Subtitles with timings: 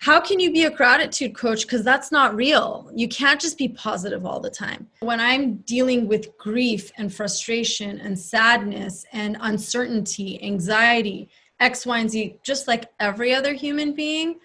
[0.00, 1.62] how can you be a gratitude coach?
[1.62, 2.90] Because that's not real.
[2.94, 4.88] You can't just be positive all the time.
[5.00, 11.28] When i'm dealing with grief and frustration and sadness and uncertainty anxiety
[11.60, 14.38] x y and z just like every other human being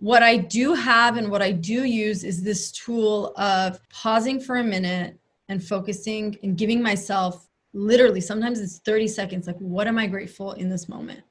[0.00, 4.56] what i do have and what i do use is this tool of pausing for
[4.56, 9.98] a minute and focusing and giving myself literally sometimes it's 30 seconds like what am
[9.98, 11.22] i grateful in this moment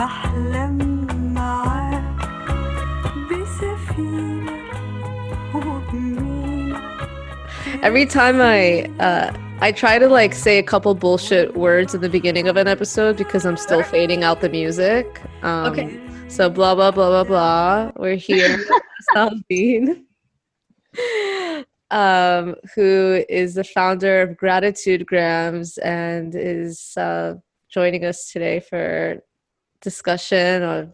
[0.00, 2.02] بحلم معاك
[3.30, 4.60] بسفينة
[7.82, 12.08] Every time I uh, I try to like say a couple bullshit words in the
[12.08, 15.06] beginning of an episode because I'm still fading out the music.
[15.42, 16.00] Um, okay.
[16.28, 17.92] So blah blah blah blah blah.
[17.96, 18.56] We're here,
[19.00, 20.06] Asal Dean,
[21.90, 27.34] um, who is the founder of Gratitude Grams and is uh,
[27.68, 29.22] joining us today for
[29.80, 30.92] discussion of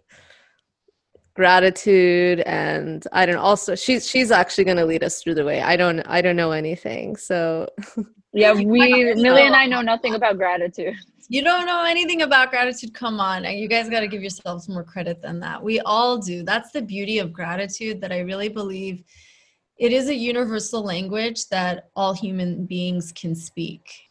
[1.34, 5.60] gratitude and i don't also she's she's actually going to lead us through the way.
[5.60, 7.68] I don't i don't know anything so.
[8.32, 8.64] Yeah we
[9.14, 10.94] millie and i know nothing about gratitude.
[11.28, 12.92] You don't know anything about gratitude?
[12.92, 15.62] Come on you guys got to give yourselves more credit than that.
[15.62, 16.42] We all do.
[16.42, 19.04] That's the beauty of gratitude that i really believe
[19.78, 24.05] it is a universal language that all human beings can speak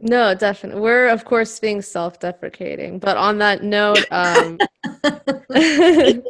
[0.00, 0.80] no, definitely.
[0.80, 4.58] We're of course being self-deprecating, but on that note, um,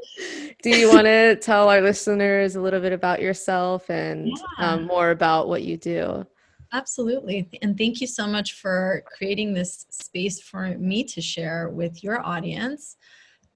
[0.62, 4.72] do you want to tell our listeners a little bit about yourself and yeah.
[4.72, 6.26] um, more about what you do?
[6.72, 7.48] Absolutely.
[7.62, 12.24] And thank you so much for creating this space for me to share with your
[12.26, 12.96] audience.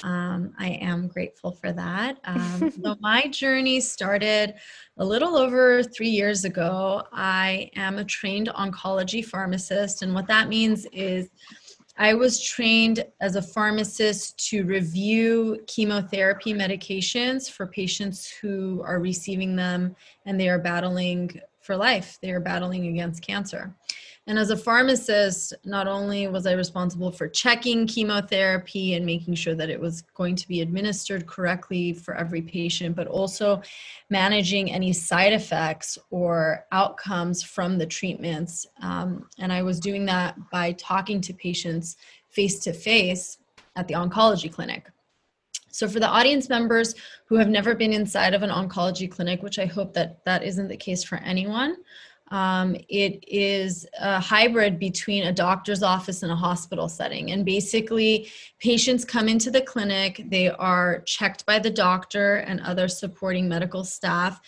[0.05, 2.19] Um, I am grateful for that.
[2.25, 4.55] Um, so, my journey started
[4.97, 7.03] a little over three years ago.
[7.13, 11.29] I am a trained oncology pharmacist, and what that means is
[12.01, 19.57] I was trained as a pharmacist to review chemotherapy medications for patients who are receiving
[19.57, 23.75] them and they are battling for life, they are battling against cancer.
[24.29, 29.55] And as a pharmacist, not only was I responsible for checking chemotherapy and making sure
[29.55, 33.63] that it was going to be administered correctly for every patient, but also
[34.11, 38.67] managing any side effects or outcomes from the treatments.
[38.83, 41.97] Um, and I was doing that by talking to patients
[42.29, 43.39] face to face
[43.77, 44.91] at the oncology clinic.
[45.71, 46.95] So for the audience members
[47.27, 50.69] who have never been inside of an oncology clinic, which I hope that that isn't
[50.69, 51.77] the case for anyone,
[52.31, 57.33] um, it is a hybrid between a doctor's office and a hospital setting.
[57.33, 58.29] And basically,
[58.59, 63.85] patients come into the clinic, they are checked by the doctor and other supporting medical
[63.85, 64.41] staff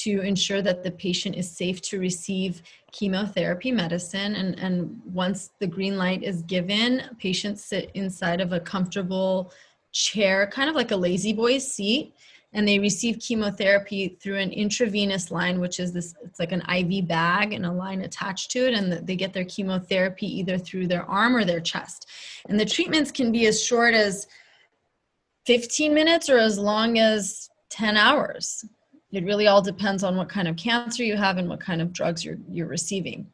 [0.00, 2.62] to ensure that the patient is safe to receive
[2.92, 4.34] chemotherapy medicine.
[4.36, 9.52] And, and once the green light is given, patients sit inside of a comfortable
[9.92, 12.14] chair, kind of like a La-Z-Boy seat
[12.54, 17.06] and they receive chemotherapy through an intravenous line which is this it's like an iv
[17.08, 21.04] bag and a line attached to it and they get their chemotherapy either through their
[21.04, 22.08] arm or their chest.
[22.48, 24.26] And the treatments can be as short as
[25.46, 28.64] 15 minutes or as long as 10 hours.
[29.12, 31.92] It really all depends on what kind of cancer you have and what kind of
[31.92, 33.26] drugs you're you're receiving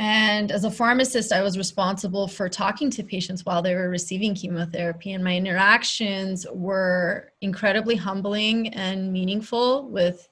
[0.00, 4.34] and as a pharmacist, I was responsible for talking to patients while they were receiving
[4.34, 5.12] chemotherapy.
[5.12, 10.26] And my interactions were incredibly humbling and meaningful with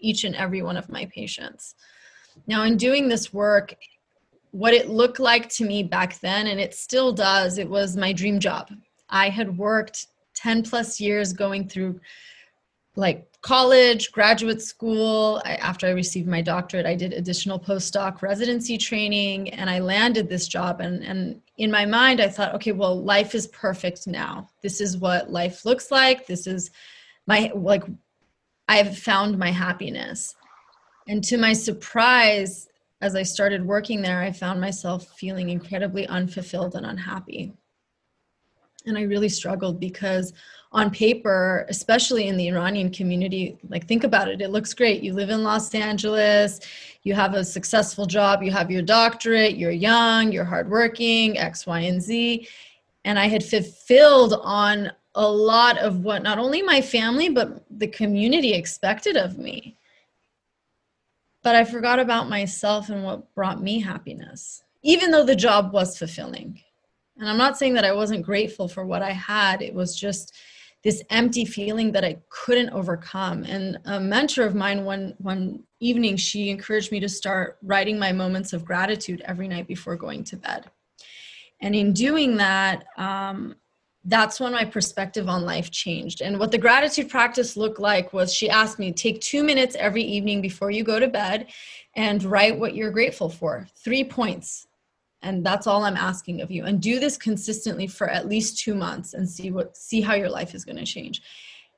[0.00, 1.76] each and every one of my patients.
[2.48, 3.76] Now, in doing this work,
[4.50, 8.12] what it looked like to me back then, and it still does, it was my
[8.12, 8.72] dream job.
[9.08, 12.00] I had worked 10 plus years going through
[13.00, 15.40] like college, graduate school.
[15.44, 20.28] I, after I received my doctorate, I did additional postdoc residency training and I landed
[20.28, 20.80] this job.
[20.80, 24.48] And, and in my mind, I thought, okay, well, life is perfect now.
[24.62, 26.26] This is what life looks like.
[26.26, 26.70] This is
[27.26, 27.84] my, like,
[28.68, 30.34] I've found my happiness.
[31.08, 32.68] And to my surprise,
[33.00, 37.54] as I started working there, I found myself feeling incredibly unfulfilled and unhappy.
[38.86, 40.34] And I really struggled because
[40.72, 45.02] on paper, especially in the Iranian community, like think about it, it looks great.
[45.02, 46.60] You live in Los Angeles,
[47.02, 51.80] you have a successful job, you have your doctorate, you're young, you're hardworking, X, Y,
[51.80, 52.46] and Z.
[53.04, 57.88] And I had fulfilled on a lot of what not only my family, but the
[57.88, 59.76] community expected of me.
[61.42, 65.98] But I forgot about myself and what brought me happiness, even though the job was
[65.98, 66.60] fulfilling.
[67.18, 70.34] And I'm not saying that I wasn't grateful for what I had, it was just
[70.82, 73.44] this empty feeling that I couldn't overcome.
[73.44, 78.12] And a mentor of mine one one evening, she encouraged me to start writing my
[78.12, 80.70] moments of gratitude every night before going to bed.
[81.60, 83.56] And in doing that, um,
[84.04, 86.22] that's when my perspective on life changed.
[86.22, 90.02] And what the gratitude practice looked like was she asked me, take two minutes every
[90.02, 91.48] evening before you go to bed
[91.96, 93.66] and write what you're grateful for.
[93.76, 94.66] Three points
[95.22, 96.64] and that's all i'm asking of you.
[96.64, 100.30] And do this consistently for at least two months and see what see how your
[100.30, 101.22] life is going to change.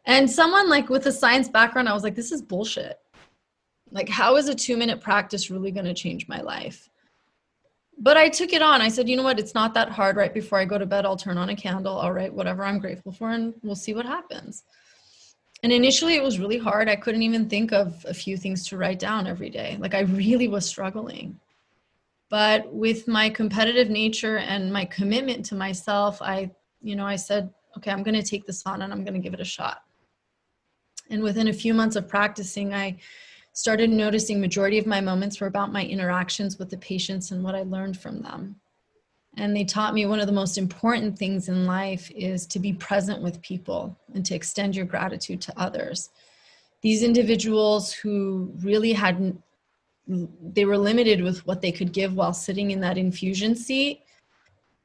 [0.05, 2.99] And someone like with a science background i was like this is bullshit.
[3.91, 6.89] Like how is a two minute practice really going to change my life?
[7.99, 8.81] But i took it on.
[8.81, 9.39] I said you know what?
[9.39, 10.33] It's not that hard right?
[10.33, 11.99] Before i go to bed i'll turn on a candle.
[11.99, 14.65] I'll write whatever i'm grateful for and we'll see what happens.
[15.65, 16.89] And initially it was really hard.
[16.89, 19.77] I couldn't even think of a few things to write down every day.
[19.81, 21.41] Like i really was struggling
[22.33, 26.51] but with my competitive nature and my commitment to myself i
[26.81, 29.21] you know i said okay i'm going to take this on and i'm going to
[29.21, 29.83] give it a shot.
[31.11, 32.97] And within a few months of practicing i
[33.53, 37.55] started noticing majority of my moments were about my interactions with the patients and what
[37.55, 38.57] i learned from them.
[39.37, 42.73] And they taught me one of the most important things in life is to be
[42.73, 46.11] present with people and to extend your gratitude to others.
[46.83, 49.43] These individuals who really hadn't
[50.07, 54.03] they were limited with what they could give while sitting in that infusion seat.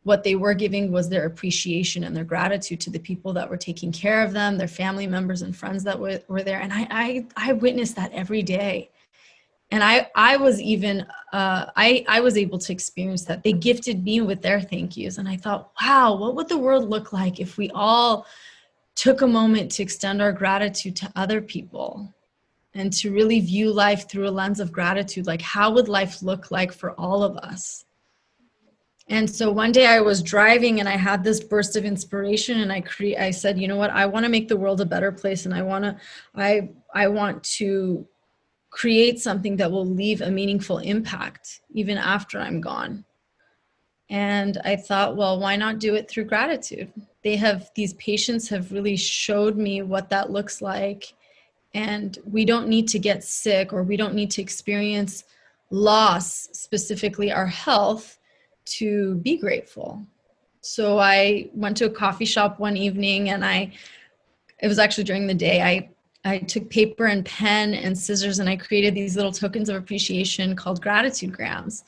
[0.04, 3.58] What they were giving was their appreciation and their gratitude to the people that were
[3.58, 6.62] taking care of them their family members and friends that were, were there.
[6.62, 8.92] And I, I i witnessed that every day.
[9.72, 13.44] And i i was even uh, i i was able to experience that.
[13.44, 15.18] They gifted me with their thank yous.
[15.18, 18.26] And i thought wow what would the world look like if we all
[18.96, 22.14] took a moment to extend our gratitude to other people
[22.78, 26.52] and to really view life through a lens of gratitude like how would life look
[26.52, 27.86] like for all of us?
[29.10, 32.72] And so one day i was driving and i had this burst of inspiration and
[32.72, 33.90] i cre- i said you know what?
[33.90, 35.98] I want to make the world a better place and i want to
[36.36, 38.08] i i want to
[38.70, 43.06] create something that will leave a meaningful impact even after i'm gone.
[44.10, 46.92] And i thought well why not do it through gratitude?
[47.24, 51.14] They have these patients have really showed me what that looks like
[51.78, 55.26] and we don't need to get sick or we don't need to experience
[55.70, 58.18] loss, specifically our health,
[58.66, 60.04] to be grateful.
[60.62, 63.74] So I went to a coffee shop one evening and I,
[64.60, 65.90] it was actually during the day, I
[66.26, 70.56] I took paper and pen and scissors and I created these little tokens of appreciation
[70.56, 71.86] called gratitude grams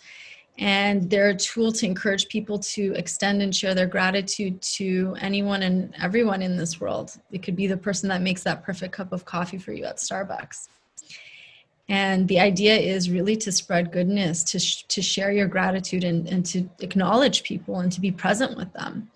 [0.59, 5.63] and they're a tool to encourage people to extend and share their gratitude to anyone
[5.63, 7.17] and everyone in this world.
[7.31, 9.97] It could be the person that makes that perfect cup of coffee for you at
[9.97, 10.67] Starbucks.
[11.87, 16.27] And the idea is really to spread goodness, to, sh- to share your gratitude and,
[16.27, 19.09] and to acknowledge people and to be present with them.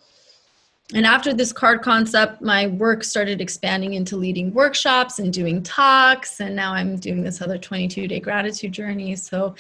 [0.93, 6.39] And after this card concept, my work started expanding into leading workshops and doing talks.
[6.39, 9.15] And now I'm doing this other 22 day gratitude journey.
[9.17, 9.55] So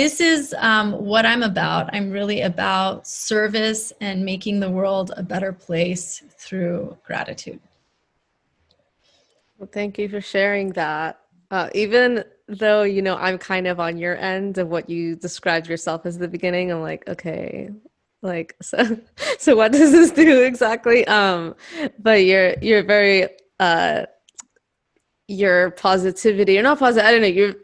[0.00, 1.94] this is um, what I'm about.
[1.94, 7.60] I'm really about service and making the world a better place through gratitude.
[9.58, 11.20] Well, thank you for sharing that.
[11.50, 15.68] Uh, even though you know I'm kind of on your end of what you described
[15.68, 17.68] yourself as the beginning, I'm like, okay,
[18.22, 18.98] like so,
[19.38, 21.06] so what does this do exactly?
[21.08, 21.54] Um,
[21.98, 23.28] but you're you're very
[23.58, 24.06] uh,
[25.28, 26.54] your positivity.
[26.54, 27.06] You're not positive.
[27.06, 27.26] I don't know.
[27.26, 27.56] You're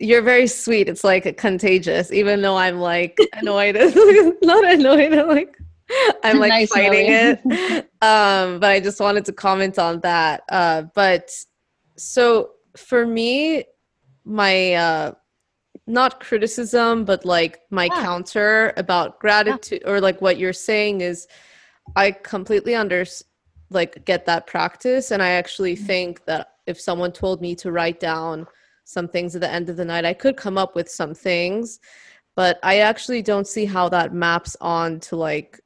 [0.00, 0.88] you're very sweet.
[0.88, 3.76] It's like contagious, even though I'm like annoyed,
[4.42, 5.12] not annoyed.
[5.12, 5.56] I'm like
[6.24, 7.86] I'm like nice fighting it.
[8.02, 10.42] Um, but I just wanted to comment on that.
[10.48, 11.30] Uh, but
[11.98, 13.64] so for me,
[14.24, 15.12] my uh,
[15.86, 18.02] not criticism, but like my yeah.
[18.02, 19.90] counter about gratitude yeah.
[19.90, 21.28] or like what you're saying is,
[21.94, 23.04] I completely under
[23.68, 25.84] like get that practice, and I actually mm-hmm.
[25.84, 28.46] think that if someone told me to write down
[28.90, 31.78] some things at the end of the night, I could come up with some things,
[32.34, 35.60] but I actually don't see how that maps on to like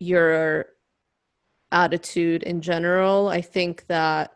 [0.00, 0.66] your
[1.70, 3.28] attitude in general.
[3.28, 4.32] I think that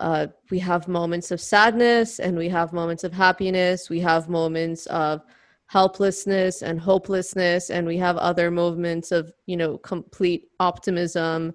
[0.00, 3.90] uh, we have moments of sadness and we have moments of happiness.
[3.90, 5.22] We have moments of
[5.66, 11.54] helplessness and hopelessness, and we have other moments of, you know, complete optimism.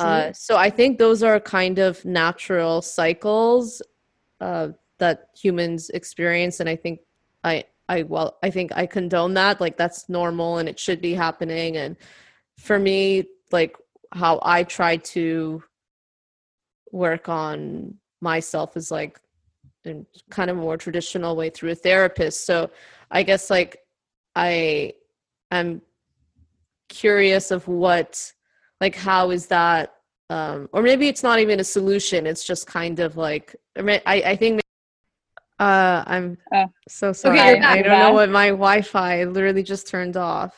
[0.00, 3.82] Uh, so I think those are kind of natural cycles
[4.40, 7.00] uh, that humans experience, and I think
[7.44, 9.60] I I well I think I condone that.
[9.60, 11.76] Like that's normal and it should be happening.
[11.76, 11.96] And
[12.58, 13.76] for me, like
[14.12, 15.62] how I try to
[16.92, 19.20] work on myself is like
[19.84, 22.46] in kind of more traditional way through a therapist.
[22.46, 22.70] So
[23.10, 23.78] I guess like
[24.34, 24.94] I
[25.50, 25.82] am
[26.88, 28.32] curious of what
[28.80, 29.94] like how is that
[30.30, 34.36] um or maybe it's not even a solution it's just kind of like i i
[34.36, 34.60] think
[35.58, 36.66] uh i'm oh.
[36.88, 40.54] so sorry okay, i don't know what my wi-fi literally just turned off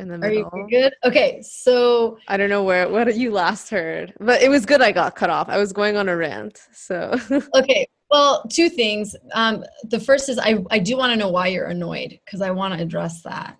[0.00, 0.48] in the middle.
[0.52, 0.94] Are you good?
[1.04, 4.80] Okay, so I don't know where what you last heard, but it was good.
[4.80, 5.48] I got cut off.
[5.48, 6.58] I was going on a rant.
[6.72, 7.16] So
[7.54, 9.14] okay, well, two things.
[9.34, 12.50] Um, the first is I I do want to know why you're annoyed because I
[12.50, 13.56] want to address that.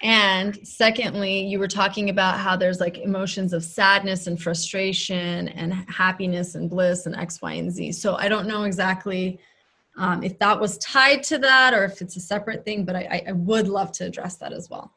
[0.00, 5.74] And secondly, you were talking about how there's like emotions of sadness and frustration and
[5.90, 7.92] happiness and bliss and X, Y, and Z.
[7.92, 9.40] So I don't know exactly
[9.98, 13.22] um, if that was tied to that or if it's a separate thing, but I,
[13.28, 14.94] I would love to address that as well.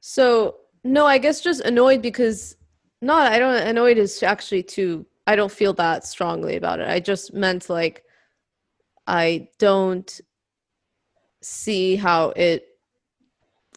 [0.00, 2.56] So no, I guess just annoyed because
[3.02, 6.88] not I don't annoyed is actually too I don't feel that strongly about it.
[6.88, 8.04] I just meant like
[9.08, 10.20] I don't
[11.42, 12.66] see how it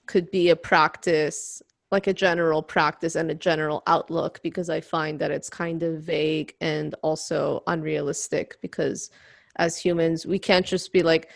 [0.05, 5.17] could be a practice like a general practice and a general outlook because I find
[5.19, 9.09] that it's kind of vague and also unrealistic because
[9.59, 11.29] as humans we can't just be like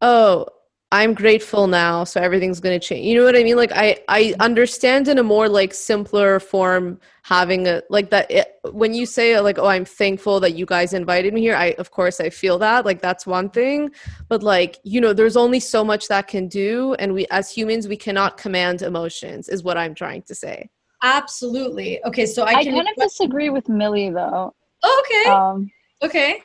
[0.00, 0.46] oh
[0.92, 3.06] I'm grateful now, so everything's going to change.
[3.06, 3.56] You know what I mean?
[3.56, 8.58] Like I I understand in a more like simpler form having a like that it,
[8.72, 11.54] when you say like oh I'm thankful that you guys invited me here.
[11.54, 12.84] I of course I feel that.
[12.84, 13.92] Like that's one thing,
[14.28, 17.86] but like you know there's only so much that can do and we as humans
[17.86, 20.70] we cannot command emotions is what I'm trying to say.
[21.04, 22.04] Absolutely.
[22.04, 24.52] Okay, so I, I kind of disagree with Millie though.
[24.82, 25.30] Oh, okay.
[25.30, 25.70] Um
[26.02, 26.42] okay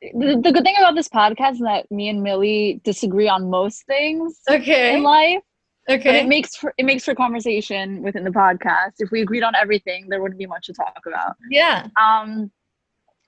[0.00, 3.84] the, the good thing about this podcast is that me and Millie disagree on most
[3.86, 4.96] things okay.
[4.96, 5.42] in life.
[5.88, 6.04] Okay.
[6.04, 8.94] But it makes for it makes for conversation within the podcast.
[8.98, 11.36] If we agreed on everything, there wouldn't be much to talk about.
[11.50, 11.88] Yeah.
[12.00, 12.50] Um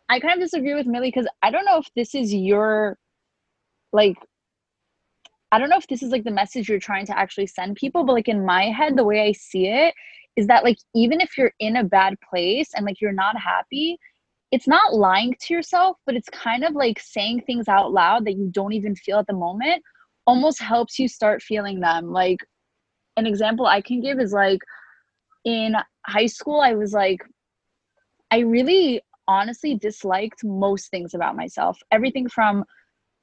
[0.09, 2.99] I kind of disagree with Millie because I don't know if this is your
[3.93, 4.17] like
[5.51, 8.05] I don't know if this is like the message you're trying to actually send people,
[8.05, 9.95] but like in my head, the way I see it
[10.37, 13.99] is that like even if you're in a bad place and like you're not happy,
[14.53, 18.37] it's not lying to yourself, but it's kind of like saying things out loud that
[18.37, 19.83] you don't even feel at the moment
[20.27, 22.13] almost helps you start feeling them.
[22.13, 22.39] Like
[23.17, 24.61] an example I can give is like
[25.45, 25.75] in
[26.07, 27.23] high school, I was like,
[28.31, 31.79] I really honestly disliked most things about myself.
[31.91, 32.65] Everything from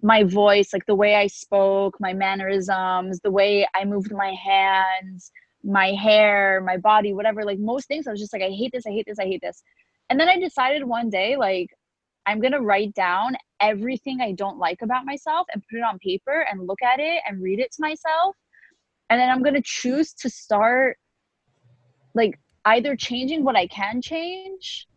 [0.02, 5.32] my voice, like the way I spoke, my mannerisms, the way I moved my hands,
[5.64, 7.44] my hair, my body, whatever.
[7.44, 9.42] Like most things, I was just like, I hate this, I hate this, I hate
[9.42, 9.62] this.
[10.10, 11.70] And then I decided one day, like,
[12.26, 16.00] I'm going to write down everything I don't like about myself and put it on
[16.00, 18.36] paper and look at it and read it to myself.
[19.10, 20.98] And then I'm going to choose to start,
[22.14, 24.88] like, either changing what I can change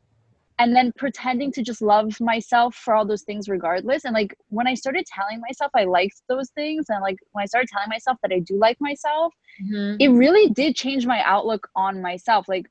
[0.59, 4.67] and then pretending to just love myself for all those things regardless and like when
[4.67, 8.17] i started telling myself i liked those things and like when i started telling myself
[8.23, 9.97] that i do like myself mm-hmm.
[9.99, 12.67] it really did change my outlook on myself like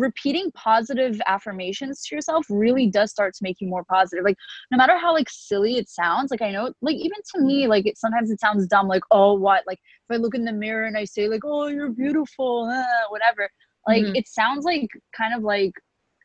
[0.00, 4.36] repeating positive affirmations to yourself really does start to make you more positive like
[4.70, 7.86] no matter how like silly it sounds like i know like even to me like
[7.86, 10.86] it sometimes it sounds dumb like oh what like if i look in the mirror
[10.86, 13.48] and i say like oh you're beautiful uh, whatever
[13.86, 14.16] like mm-hmm.
[14.16, 15.72] it sounds like kind of like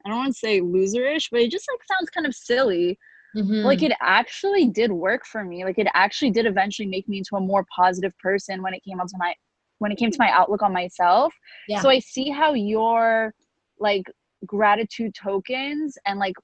[0.05, 2.97] i don't want to say loserish but it just like sounds kind of silly
[3.35, 3.65] mm-hmm.
[3.65, 7.35] like it actually did work for me like it actually did eventually make me into
[7.35, 9.33] a more positive person when it came out to my
[9.79, 11.33] when it came to my outlook on myself
[11.67, 11.81] yeah.
[11.81, 13.33] so i see how your
[13.79, 14.05] like
[14.45, 16.35] gratitude tokens and like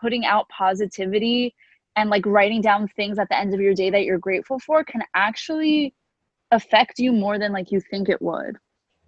[0.00, 1.54] putting out positivity
[1.96, 4.84] and like writing down things at the end of your day that you're grateful for
[4.84, 5.94] can actually
[6.50, 8.56] affect you more than like you think it would.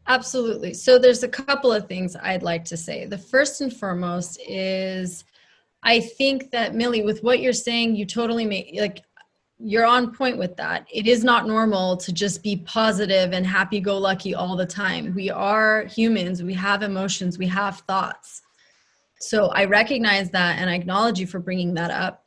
[0.09, 0.75] Absolutely.
[0.75, 3.07] So there's a couple of things I'd like to say.
[3.07, 5.25] The first and foremost is
[5.85, 9.01] I think that Millie, with what you're saying, you totally make like
[9.59, 10.87] you're on point with that.
[10.93, 15.15] It is not normal to just be positive and happy go lucky all the time.
[15.15, 18.43] We are humans, we have emotions, we have thoughts.
[19.23, 22.25] so i recognize that and i acknowledge you for bringing that up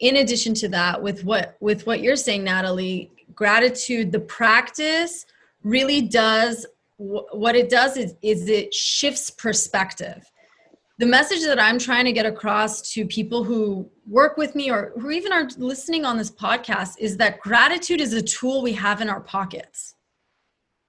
[0.00, 5.26] in addition to that with what with what you're saying natalie gratitude the practice
[5.62, 10.30] really does what it does is, is it shifts perspective
[10.98, 14.92] the message that i'm trying to get across to people who work with me or
[15.00, 19.00] who even are listening on this podcast is that gratitude is a tool we have
[19.00, 19.94] in our pockets.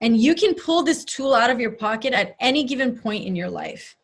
[0.02, 3.36] And you can pull this tool out of your pocket at any given point in
[3.36, 3.96] your life.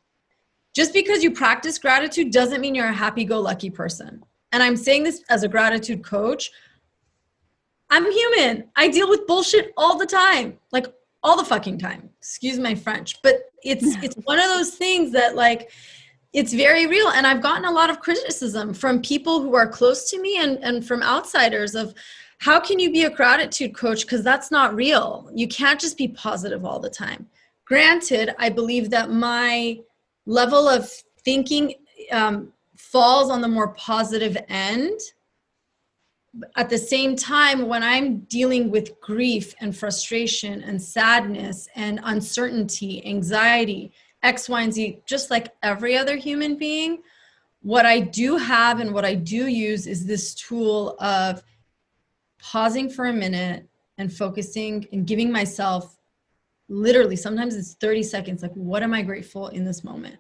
[0.74, 4.24] Just because you practice gratitude doesn't mean you're a happy-go-lucky person.
[4.53, 6.50] And i'm saying this as a gratitude coach.
[7.89, 8.70] I'm human.
[8.77, 10.58] I deal with bullshit all the time.
[10.72, 10.88] Like
[11.22, 15.36] all the fucking time excuse my french but it's it's one of those things that
[15.36, 15.72] like
[16.34, 17.10] it's very real.
[17.10, 20.58] And i've gotten a lot of criticism from people who are close to me and
[20.63, 21.94] and from outsiders of
[22.38, 24.01] how can you be a gratitude coach?
[24.01, 25.30] Because that's not real.
[25.32, 27.28] You can't just be positive all the time.
[27.66, 29.80] Granted i believe that my
[30.25, 30.90] level of
[31.24, 31.74] thinking
[32.12, 35.00] um, falls on the more positive end
[36.56, 43.06] at the same time, when I'm dealing with grief and frustration and sadness and uncertainty,
[43.06, 43.92] anxiety,
[44.24, 47.02] X, Y, and Z, just like every other human being,
[47.62, 51.44] what I do have and what I do use is this tool of
[52.40, 55.98] pausing for a minute and focusing and giving myself
[56.70, 60.16] literally, sometimes it's 30 seconds, like, what am I grateful in this moment?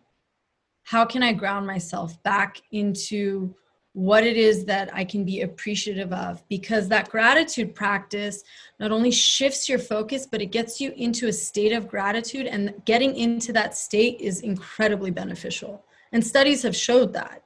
[0.83, 3.55] How can I ground myself back into
[3.93, 8.43] what it is that I can be appreciative of because that gratitude practice
[8.79, 12.73] not only shifts your focus, but it gets you into a state of gratitude, and
[12.85, 15.83] getting into that state is incredibly beneficial.
[16.13, 17.43] And studies have showed that.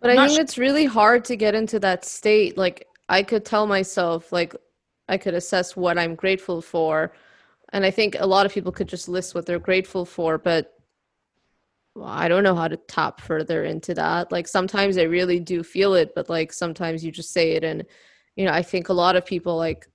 [0.00, 2.58] But I think it's really hard to get into that state.
[2.58, 4.54] Like, I could tell myself, like,
[5.08, 7.12] I could assess what I'm grateful for.
[7.72, 10.73] And I think a lot of people could just list what they're grateful for, but
[11.94, 14.32] well, I don't know how to tap further into that.
[14.32, 17.84] Like sometimes I really do feel it, but like sometimes you just say it and
[18.36, 19.86] you know, I think a lot of people like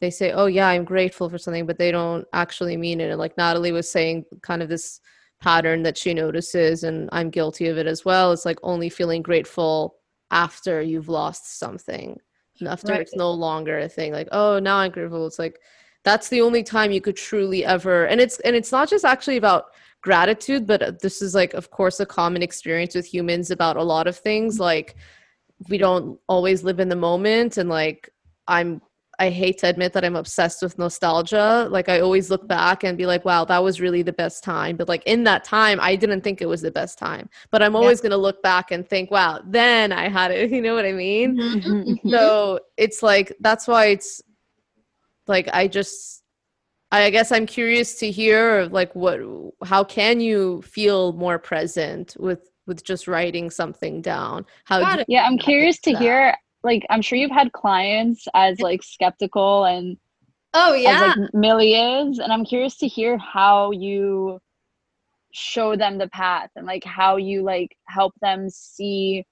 [0.00, 3.10] they say, "Oh yeah, I'm grateful for something," but they don't actually mean it.
[3.10, 5.00] And like Natalie was saying kind of this
[5.40, 8.32] pattern that she notices and I'm guilty of it as well.
[8.32, 9.96] It's like only feeling grateful
[10.30, 12.18] after you've lost something.
[12.66, 13.00] After right.
[13.00, 15.58] it's no longer a thing like, "Oh, now I'm grateful." It's like
[16.04, 19.38] that's the only time you could truly ever and it's and it's not just actually
[19.38, 19.64] about
[20.04, 24.06] gratitude but this is like of course a common experience with humans about a lot
[24.06, 24.60] of things.
[24.60, 24.96] Like
[25.70, 28.10] we don't always live in the moment and like
[28.46, 28.82] i'm
[29.18, 31.68] i hate to admit that i'm obsessed with nostalgia.
[31.70, 34.76] Like i always look back and be like wow that was really the best time.
[34.76, 37.30] But like in that time i didn't think it was the best time.
[37.50, 38.02] But i'm always yeah.
[38.02, 40.50] going to look back and think wow then i had it.
[40.54, 41.38] You know what i mean?
[41.38, 42.10] Mm-hmm.
[42.10, 44.20] so it's like that's why it's
[45.26, 46.23] like i just
[47.02, 49.20] I guess I'm curious to hear like what
[49.64, 54.46] how can you feel more present with with just writing something down?
[54.64, 56.00] How yeah, I'm curious to that?
[56.00, 59.96] hear like I'm sure you've had clients as like skeptical and
[60.54, 64.40] oh yeah as, like Millie is and I'm curious to hear how you
[65.32, 69.26] show them the path and like how you like help them see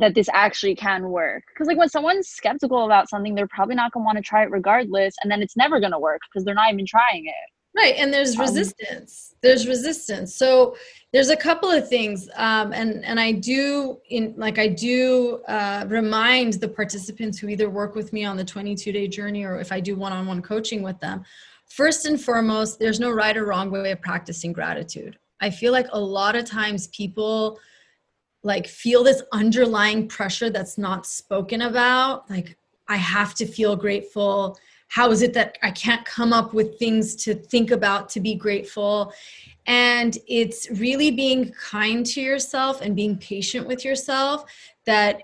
[0.00, 1.44] that this actually can work.
[1.48, 4.50] Because like when someone's skeptical about something, they're probably not gonna want to try it
[4.50, 7.52] regardless, and then it's never gonna work because they're not even trying it.
[7.76, 9.34] Right, and there's um, resistance.
[9.40, 10.34] There's resistance.
[10.34, 10.76] So
[11.12, 15.84] there's a couple of things, um, and and I do in like I do uh,
[15.86, 19.70] remind the participants who either work with me on the 22 day journey or if
[19.70, 21.24] I do one-on-one coaching with them.
[21.66, 25.18] First and foremost, there's no right or wrong way of practicing gratitude.
[25.40, 27.60] I feel like a lot of times people
[28.42, 32.56] like feel this underlying pressure that's not spoken about like
[32.88, 34.58] i have to feel grateful.
[34.90, 38.34] How is it that i can't come up with things to think about to be
[38.34, 39.12] grateful?
[39.66, 44.44] And it's really being kind to yourself and being patient with yourself
[44.86, 45.20] that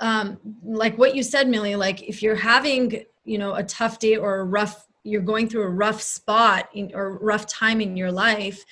[0.00, 4.16] um, like what you said millie like if you're having you know a tough day
[4.16, 8.12] or a rough you're going through a rough spot in, or rough time in your
[8.12, 8.64] life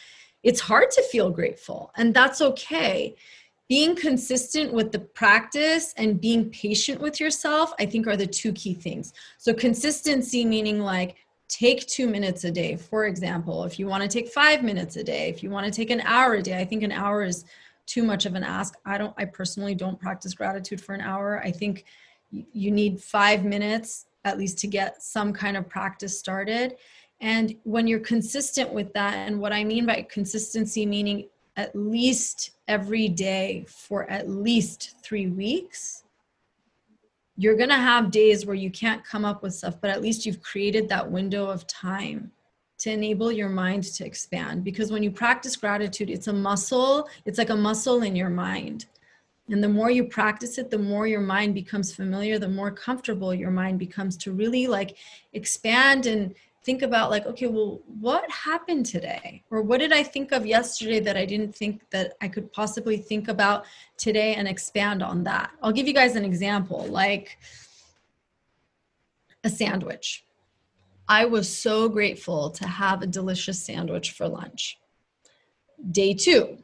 [0.42, 3.14] it's hard to feel grateful and that's okay
[3.70, 8.52] being consistent with the practice and being patient with yourself, I think are the two
[8.52, 9.12] key things.
[9.38, 11.14] So, consistency meaning like
[11.46, 12.74] take two minutes a day.
[12.74, 15.72] For example, if you want to take five minutes a day, if you want to
[15.72, 17.44] take an hour a day, I think an hour is
[17.86, 18.74] too much of an ask.
[18.84, 21.40] I don't, I personally don't practice gratitude for an hour.
[21.40, 21.84] I think
[22.30, 26.76] you need five minutes at least to get some kind of practice started.
[27.20, 31.28] And when you're consistent with that, and what I mean by consistency, meaning
[31.60, 36.04] at least every day for at least three weeks,
[37.36, 40.24] you're going to have days where you can't come up with stuff, but at least
[40.24, 42.32] you've created that window of time
[42.78, 44.64] to enable your mind to expand.
[44.64, 48.86] Because when you practice gratitude it's a muscle it's like a muscle in your mind.
[49.50, 53.34] And the more you practice it the more your mind becomes familiar the more comfortable
[53.34, 54.96] your mind becomes to really like
[55.34, 59.42] expand and think about like okay well what happened today?
[59.50, 62.96] Or what did i think of yesterday that i didn't think that i could possibly
[62.96, 63.64] think about
[63.96, 65.50] today and expand on that?
[65.62, 67.38] I'll give you guys an example like
[69.42, 70.24] a sandwich.
[71.08, 74.78] I was so grateful to have a delicious sandwich for lunch.
[75.90, 76.58] Day two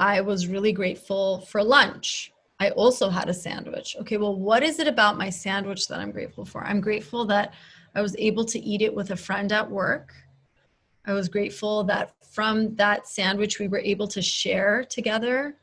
[0.00, 2.32] i was really grateful for lunch.
[2.60, 3.96] I also had a sandwich.
[4.00, 6.62] Okay well what is it about my sandwich that i'm grateful for?
[6.64, 7.54] I'm grateful that
[7.98, 10.14] I was able to eat it with a friend at work.
[11.04, 15.56] I was grateful that from that sandwich, we were able to share together.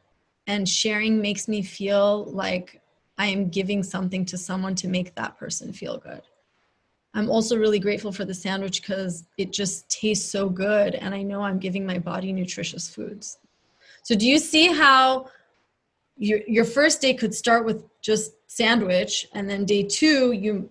[0.45, 2.81] And sharing makes me feel like
[3.17, 6.23] I am giving something to someone to make that person feel good.
[7.13, 10.95] I'm also really grateful for the sandwich because it just tastes so good.
[10.95, 13.37] And I know I'm giving my body nutritious foods.
[14.03, 15.29] So, do you see how
[16.17, 20.69] your, your first day could start with just sandwich, and then day two, you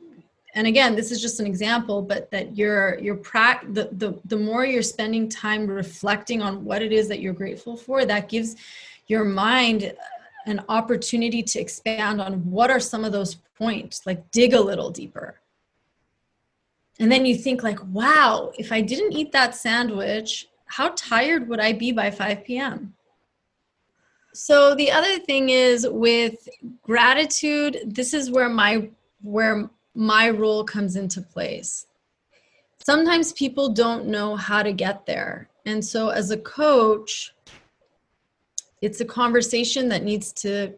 [0.54, 4.36] and again this is just an example but that you're you're pra- the, the the
[4.36, 8.56] more you're spending time reflecting on what it is that you're grateful for that gives
[9.06, 9.92] your mind
[10.46, 14.90] an opportunity to expand on what are some of those points like dig a little
[14.90, 15.40] deeper.
[17.00, 21.58] And then you think like wow if i didn't eat that sandwich how tired would
[21.58, 22.94] i be by 5 p.m
[24.32, 26.48] so the other thing is with
[26.82, 28.88] gratitude this is where my
[29.22, 31.86] where my role comes into place.
[32.84, 35.48] Sometimes people don't know how to get there.
[35.64, 37.32] And so, as a coach,
[38.82, 40.74] it's a conversation that needs to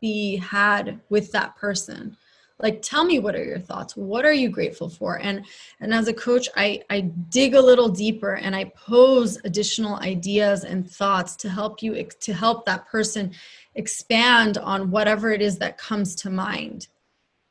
[0.00, 2.16] be had with that person
[2.60, 5.44] like tell me what are your thoughts what are you grateful for and
[5.80, 10.64] and as a coach i i dig a little deeper and i pose additional ideas
[10.64, 13.32] and thoughts to help you to help that person
[13.74, 16.88] expand on whatever it is that comes to mind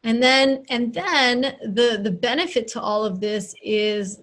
[0.03, 4.21] and then and then the the benefit to all of this is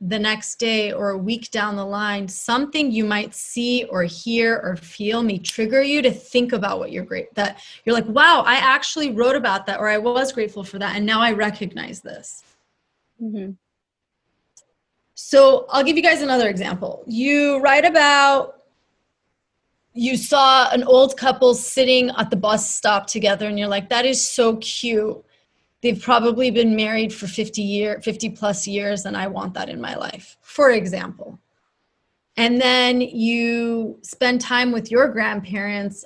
[0.00, 4.60] the next day or a week down the line something you might see or hear
[4.62, 8.42] or feel may trigger you to think about what you're great that you're like wow
[8.46, 12.02] i actually wrote about that or i was grateful for that and now i recognize
[12.02, 12.44] this
[13.22, 13.52] mm-hmm.
[15.14, 18.55] so i'll give you guys another example you write about
[19.96, 24.04] you saw an old couple sitting at the bus stop together and you're like that
[24.04, 25.24] is so cute.
[25.82, 29.80] They've probably been married for 50 year 50 plus years and i want that in
[29.80, 31.40] my life for example.
[32.38, 36.04] And then you spend time with your grandparents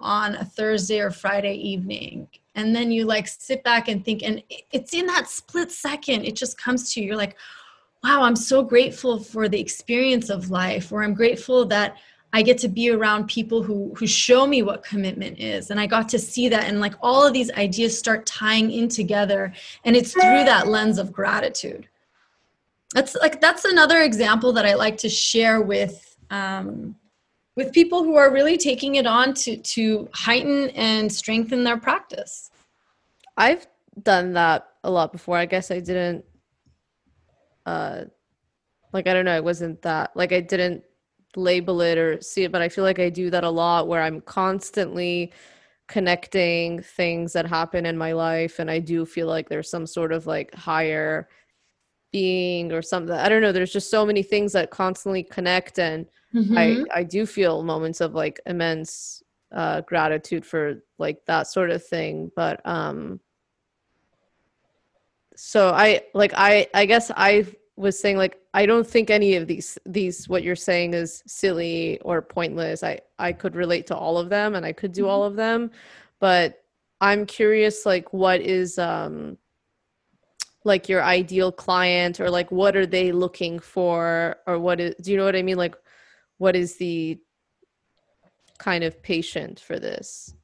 [0.00, 4.42] on a thursday or friday evening and then you like sit back and think and
[4.70, 6.24] it's in that split second.
[6.24, 7.06] It just comes to you.
[7.06, 7.36] You're like
[8.02, 11.96] wow i'm so grateful for the experience of life or i'm grateful that
[12.34, 15.86] I get to be around people who who show me what commitment is and I
[15.86, 19.52] got to see that and like all of these ideas start tying in together
[19.84, 21.88] and it's through that lens of gratitude.
[22.92, 26.96] That's like that's another example that I like to share with um,
[27.54, 32.50] with people who are really taking it on to to heighten and strengthen their practice.
[33.36, 33.64] I've
[34.02, 35.36] done that a lot before.
[35.36, 36.24] I guess I didn't
[37.64, 38.06] uh
[38.92, 40.82] like I don't know, it wasn't that like I didn't
[41.36, 44.02] label it or see it, but I feel like I do that a lot where
[44.02, 45.32] I'm constantly
[45.86, 50.12] connecting things that happen in my life and I do feel like there's some sort
[50.12, 51.28] of like higher
[52.10, 53.14] being or something.
[53.14, 56.56] I don't know, there's just so many things that constantly connect and mm-hmm.
[56.56, 59.22] I I do feel moments of like immense
[59.54, 63.20] uh gratitude for like that sort of thing, but um
[65.36, 69.46] so I like I I guess I've was saying like I don't think any of
[69.46, 72.82] these these what you're saying is silly or pointless.
[72.82, 75.10] I I could relate to all of them and I could do mm-hmm.
[75.10, 75.70] all of them,
[76.20, 76.62] but
[77.00, 79.38] I'm curious like what is um
[80.64, 85.10] like your ideal client or like what are they looking for or what is do
[85.10, 85.74] you know what I mean like
[86.38, 87.18] what is the
[88.58, 90.34] kind of patient for this?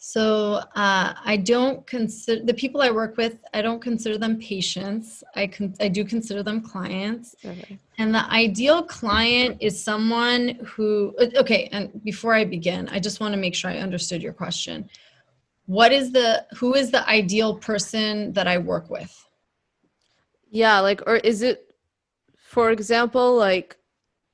[0.00, 3.40] So uh, I don't consider the people I work with.
[3.52, 5.24] I don't consider them patients.
[5.34, 7.34] I can I do consider them clients.
[7.44, 7.78] Okay.
[7.98, 11.14] And the ideal client is someone who.
[11.36, 14.88] Okay, and before I begin, I just want to make sure I understood your question.
[15.66, 19.12] What is the who is the ideal person that I work with?
[20.48, 21.74] Yeah, like or is it,
[22.36, 23.76] for example, like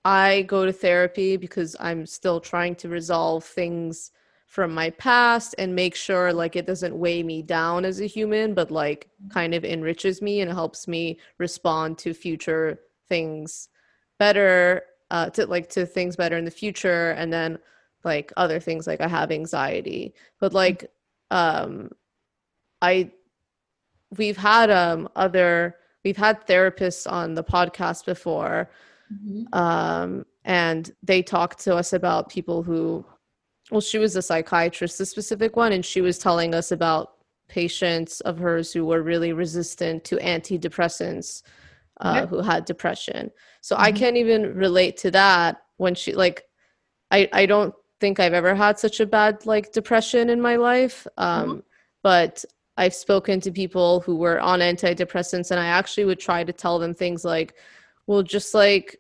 [0.05, 4.11] I go to therapy because I'm still trying to resolve things
[4.55, 8.55] from my past and make sure like it doesn't weigh me down as a human
[8.55, 13.69] but like kind of enriches me and helps me respond to future things
[14.21, 17.59] better uh to like to things better in the future and then
[18.05, 20.15] like other things like i have anxiety.
[20.39, 20.89] But like
[21.33, 21.91] um
[22.81, 23.11] i
[24.17, 28.71] we've had um other we've had therapists on the podcast before
[29.13, 29.53] mm-hmm.
[29.53, 33.05] um and they talked to us about people who
[33.71, 37.13] well she was a psychiatrist the specific one and she was telling us about
[37.49, 41.43] patients of hers who were really resistant to antidepressants
[42.01, 43.85] uh, who had depression so mm-hmm.
[43.85, 46.45] i can't even relate to that when she like
[47.11, 51.07] i i don't think i've ever had such a bad like depression in my life
[51.17, 51.61] um mm-hmm.
[52.03, 52.45] but
[52.77, 56.79] i've spoken to people who were on antidepressants and i actually would try to tell
[56.79, 57.55] them things like
[58.07, 58.99] well just like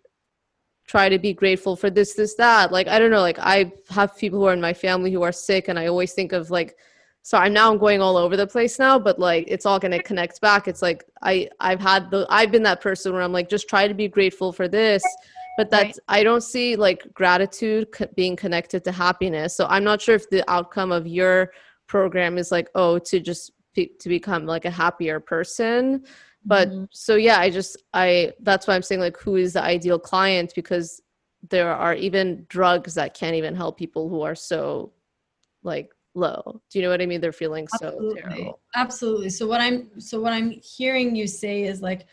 [0.86, 2.72] try to be grateful for this this that.
[2.72, 5.32] Like i don't know like i have people who are in my family who are
[5.32, 6.76] sick and i always think of like
[7.22, 9.92] so i'm now i'm going all over the place now but like it's all going
[9.92, 10.68] to connect back.
[10.68, 13.88] It's like i i've had the i've been that person where i'm like just try
[13.88, 15.02] to be grateful for this.
[15.56, 16.20] But that's right.
[16.20, 19.56] i don't see like gratitude co- being connected to happiness.
[19.56, 21.52] So i'm not sure if the outcome of your
[21.86, 26.04] program is like oh to just be, to become like a happier person
[26.44, 26.84] but mm-hmm.
[26.92, 30.52] so yeah i just i that's why i'm saying like who is the ideal client?
[30.54, 31.00] Because
[31.50, 34.92] there are even drugs that can't even help people who are so
[35.62, 36.60] like low.
[36.70, 37.20] Do you know what i mean?
[37.20, 38.20] They're feeling absolutely.
[38.20, 38.60] so terrible.
[38.74, 39.30] Absolutely.
[39.30, 42.06] So what i'm so what i'm hearing you say is like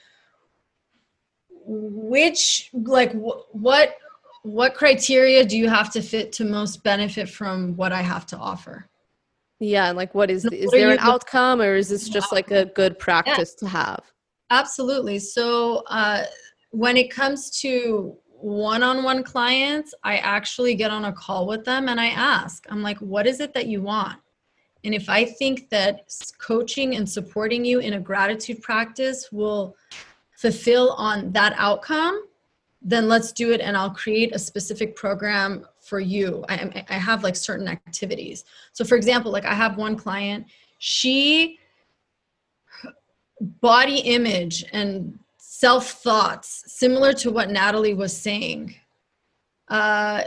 [1.64, 3.96] which like wh- what
[4.44, 8.38] what criteria do you have to fit to most benefit from what i have to
[8.38, 8.88] offer?
[9.60, 12.50] Yeah and like what is is what there an outcome or is this just like
[12.50, 13.68] a good practice yeah.
[13.68, 14.12] to have
[14.52, 15.18] Absolutely.
[15.18, 16.26] So uh,
[16.72, 22.00] when it comes to one-on-one clients, I actually get on a call with them and
[22.00, 24.20] I ask, I'm like, what is it that you want?
[24.84, 29.78] And if I think that coaching and supporting you in a gratitude practice will
[30.36, 32.26] fulfill on that outcome,
[32.82, 36.44] then let's do it and I'll create a specific program for you.
[36.50, 38.44] I, I have like certain activities.
[38.74, 40.48] So, for example, like I have one client,
[40.80, 41.60] she
[43.42, 48.76] body image and self thoughts, similar to what Natalie was saying.
[49.68, 50.24] Uh,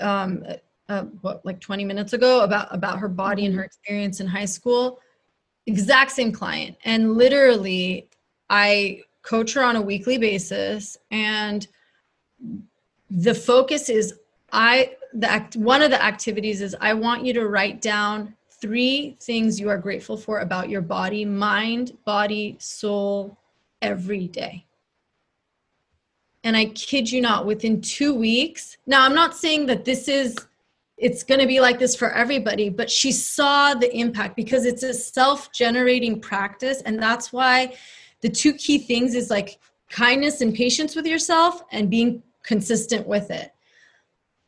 [0.00, 0.44] um,
[0.88, 4.44] uh, what like 20 minutes ago about about her body and her experience in high
[4.44, 5.00] school?
[5.66, 6.76] Exact same client.
[6.84, 8.08] And literally
[8.50, 11.66] i coach her on a weekly basis and
[13.10, 14.14] the focus is
[14.52, 19.16] i the act one of the activities is i want you to write down three
[19.20, 23.38] things you are grateful for about your body, mind, body, soul,
[23.80, 24.66] every day.
[26.44, 30.36] And I kid you not, within two weeks, now I'm not saying that this is,
[30.96, 34.82] it's going to be like this for everybody, but she saw the impact because it's
[34.82, 36.80] a self generating practice.
[36.82, 37.74] And that's why
[38.20, 39.58] the two key things is like
[39.90, 43.52] kindness and patience with yourself and being consistent with it.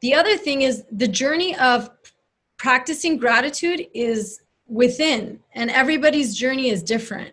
[0.01, 1.90] The other thing is the journey of
[2.61, 7.33] practicing gratitude is within, and everybody's journey is different.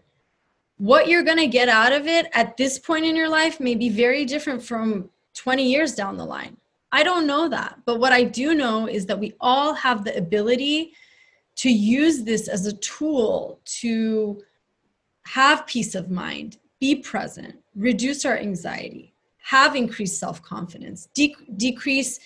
[0.78, 3.76] What you're going to get out of it at this point in your life may
[3.76, 6.56] be very different from 20 years down the line.
[6.94, 7.80] I don't know that.
[7.86, 10.94] But what I do know is that we all have the ability
[11.58, 14.42] to use this as a tool to
[15.26, 22.18] have peace of mind, be present, reduce our anxiety, have increased self confidence, de- decrease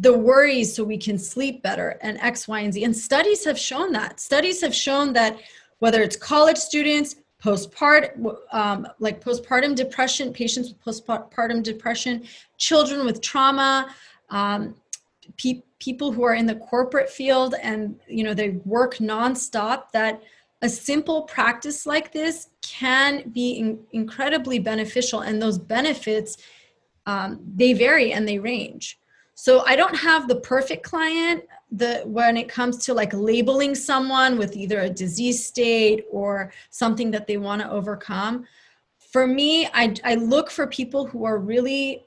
[0.00, 2.84] the worries so we can sleep better and x y and z.
[2.84, 4.18] And studies have shown that.
[4.18, 5.38] Studies have shown that
[5.78, 12.22] whether it's college students postpartum um, like postpartum depression patients with postpartum depression
[12.58, 13.94] children with trauma
[14.28, 14.74] um,
[15.38, 20.22] pe- people who are in the corporate field and you know they work nonstop that
[20.62, 25.20] a simple practice like this can be in- incredibly beneficial.
[25.20, 26.36] And those benefits
[27.06, 28.99] um, they vary and they range
[29.42, 34.36] so I don't have the perfect client the when it comes to like labeling someone
[34.36, 38.44] with either a disease state or something that they want to overcome.
[38.98, 42.04] For me, I, I look for people who are really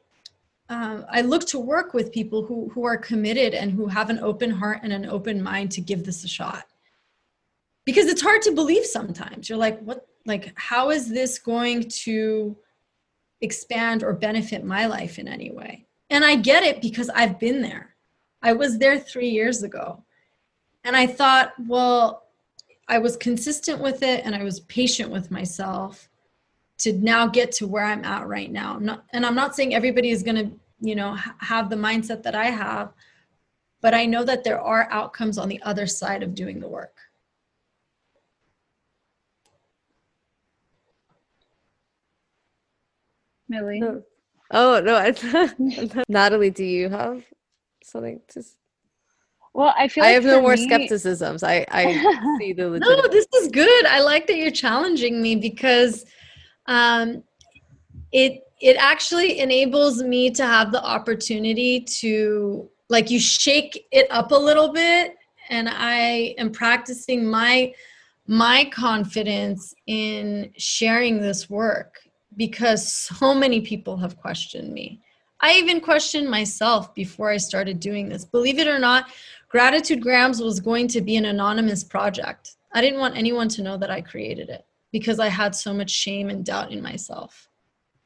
[0.70, 4.20] uh, I look to work with people who who are committed and who have an
[4.20, 6.66] open heart and an open mind to give this a shot.
[7.84, 9.50] Because it's hard to believe sometimes.
[9.50, 12.56] You're like, what like how is this going to
[13.42, 15.88] expand or benefit my life in any way?
[16.14, 17.96] And I get it because I've been there.
[18.44, 20.04] I was there three years ago.
[20.84, 22.28] And I thought, well,
[22.88, 26.08] I was consistent with it and I was patient with myself
[26.78, 28.76] to now get to where I'm at right now.
[28.76, 32.22] I'm not, and I'm not saying everybody is going to, you know, have the mindset
[32.22, 32.94] that I have,
[33.82, 36.96] but I know that there are outcomes on the other side of doing the work.
[43.50, 43.82] Millie?
[44.52, 47.24] Oh no, Natalie, do you have
[47.84, 48.44] something to?
[49.54, 51.44] Well, I feel I like have no more me- skepticisms.
[51.44, 51.86] I I
[52.40, 53.86] see the No, this is good.
[53.86, 56.06] I like that you're challenging me because
[56.68, 57.24] um,
[58.12, 64.32] it it actually enables me to have the opportunity to like you shake it up
[64.32, 65.16] a little bit,
[65.50, 67.74] and I am practicing my
[68.28, 72.00] my confidence in sharing this work
[72.38, 75.02] because so many people have questioned me.
[75.40, 78.24] I even questioned myself before I started doing this.
[78.24, 79.08] Believe it or not,
[79.50, 82.56] Gratitude Grams was going to be an anonymous project.
[82.74, 85.90] I didn't want anyone to know that I created it because I had so much
[85.90, 87.50] shame and doubt in myself.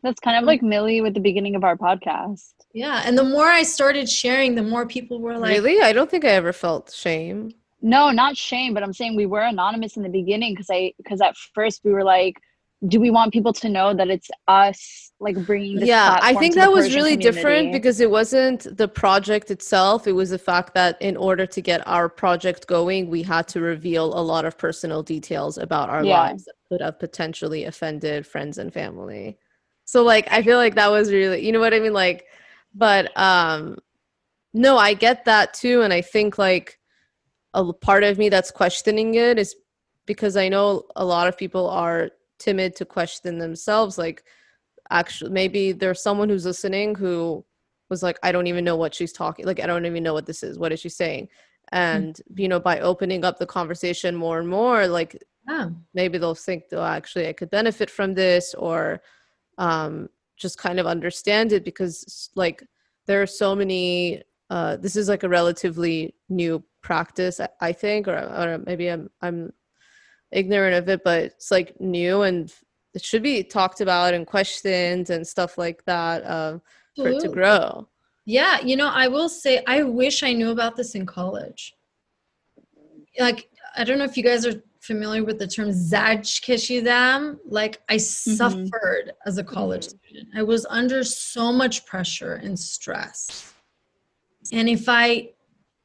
[0.04, 2.54] That's kind of like Millie with the beginning of our podcast.
[2.74, 3.02] Yeah.
[3.06, 6.26] And the more I started sharing, the more people were like, really, I don't think
[6.26, 7.54] I ever felt shame.
[7.82, 11.22] No, not shame, but I'm saying we were anonymous in the beginning because I because
[11.22, 12.42] at first we were like,
[12.88, 16.54] do we want people to know that it's us like bringing this yeah i think
[16.54, 20.06] that was really different because it wasn't the project itself.
[20.06, 23.62] It was the fact that in order to get our project going we had to
[23.62, 26.20] reveal a lot of personal details about our Yeah.
[26.22, 29.40] lives that could have potentially offended friends and family.
[29.86, 31.94] So like i feel like that was really you know what i mean?
[31.94, 32.26] Like
[32.76, 33.78] but um
[34.54, 35.82] no i get that too.
[35.82, 36.78] And i think like
[37.56, 39.56] a part of me that's questioning it is
[40.06, 44.24] because i know a lot of people are timid to question themselves like
[44.90, 47.44] actually maybe there's someone who's listening who
[47.90, 50.26] was like i don't even know what she's talking like i don't even know what
[50.26, 51.28] this is what is she saying?
[51.74, 56.36] And you know by opening up the conversation more and more like yeah, maybe they'll
[56.36, 59.02] think oh actually i could benefit from this or
[59.58, 62.64] um just kind of understand it because like
[63.06, 68.08] there are so many uh this is like a relatively new practice i, I think
[68.08, 69.52] or, or maybe i'm i'm
[70.32, 72.54] ignorant of it but it's like new and
[72.94, 76.58] it should be talked about and questioned and stuff like that uh,
[76.96, 77.88] for it to grow
[78.28, 81.74] Yeah, you know, I will say I wish I knew about this in college.
[83.18, 87.38] Like, I don't know if you guys are familiar with the term Zajkeshidam.
[87.48, 90.28] Like, I suffered as a college student.
[90.36, 93.54] I was under so much pressure and stress.
[94.52, 95.30] And if I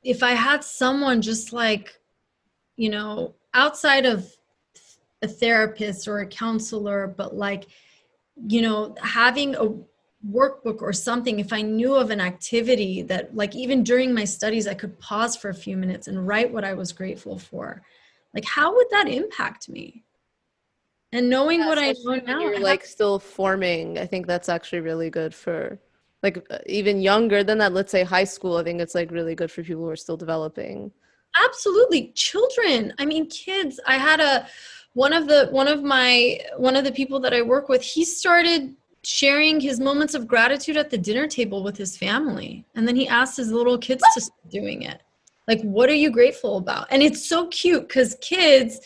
[0.02, 1.96] if I had someone just like,
[2.74, 4.31] you know, outside of
[5.23, 7.67] a therapist or a counselor, but like,
[8.49, 9.69] you know, having a
[10.31, 14.69] workbook or something if i knew of an activity that like even during my studies
[14.69, 17.83] i could pause for a few minutes and write what i was grateful for
[18.35, 20.05] like how would that impact me?
[21.11, 24.81] And knowing Yeah, what i know now you're like still forming i think that's actually
[24.81, 25.79] really good for
[26.23, 29.51] like even younger than that let's say high school i think it's like really good
[29.51, 30.93] for people who are still developing
[31.45, 32.12] absolutely.
[32.14, 32.92] Children.
[32.99, 33.81] I mean kids.
[33.87, 34.47] I had a
[34.95, 38.05] one of the one of my one of the people that i work with he
[38.05, 42.64] started sharing his moments of gratitude at the dinner table with his family.
[42.77, 45.01] And then he asked his little kids to start doing it.
[45.49, 46.87] Like what are you grateful about?
[46.90, 48.79] And it's so cute because kids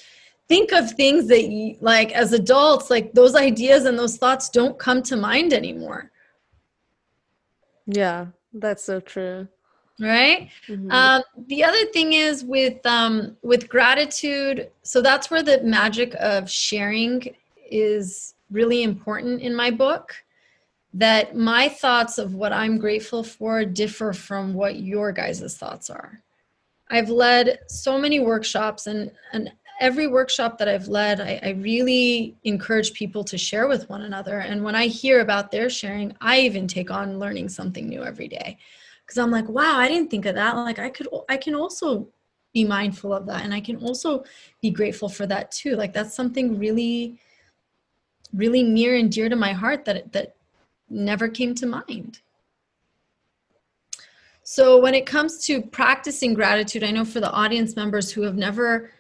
[0.49, 4.79] think of things that you, like as adults like those ideas and those thoughts don't
[4.79, 6.11] come to mind anymore.
[7.87, 8.27] Yeah
[8.61, 9.49] that's so true
[9.99, 10.93] right Mhm.
[10.93, 14.71] Um, the other thing is with um, with gratitude.
[14.83, 17.35] So that's where the magic of sharing
[17.71, 20.15] is really important in my book.
[20.95, 26.23] That my thoughts of what I'm grateful for differ from what your guys' thoughts are.
[26.89, 32.35] I've led so many workshops, and and every workshop that I've led, I, I really
[32.45, 34.39] encourage people to share with one another.
[34.39, 38.29] And when I hear about their sharing, I even take on learning something new every
[38.29, 38.59] day
[39.07, 40.57] because I'm like, wow, I didn't think of that.
[40.57, 42.09] Like I could, I can also
[42.53, 44.25] be mindful of that, and I can also
[44.61, 45.77] be grateful for that too.
[45.77, 47.19] Like that's something really,
[48.35, 50.35] really near and dear to my heart that that
[50.91, 52.21] never came to mind.
[54.43, 58.37] So when it comes to practicing gratitude, I know for the audience members who have
[58.37, 58.91] never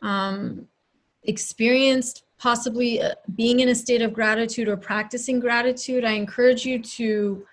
[0.00, 0.66] um,
[1.24, 6.82] experienced possibly uh, being in a state of gratitude or practicing gratitude, I encourage you
[6.82, 7.46] to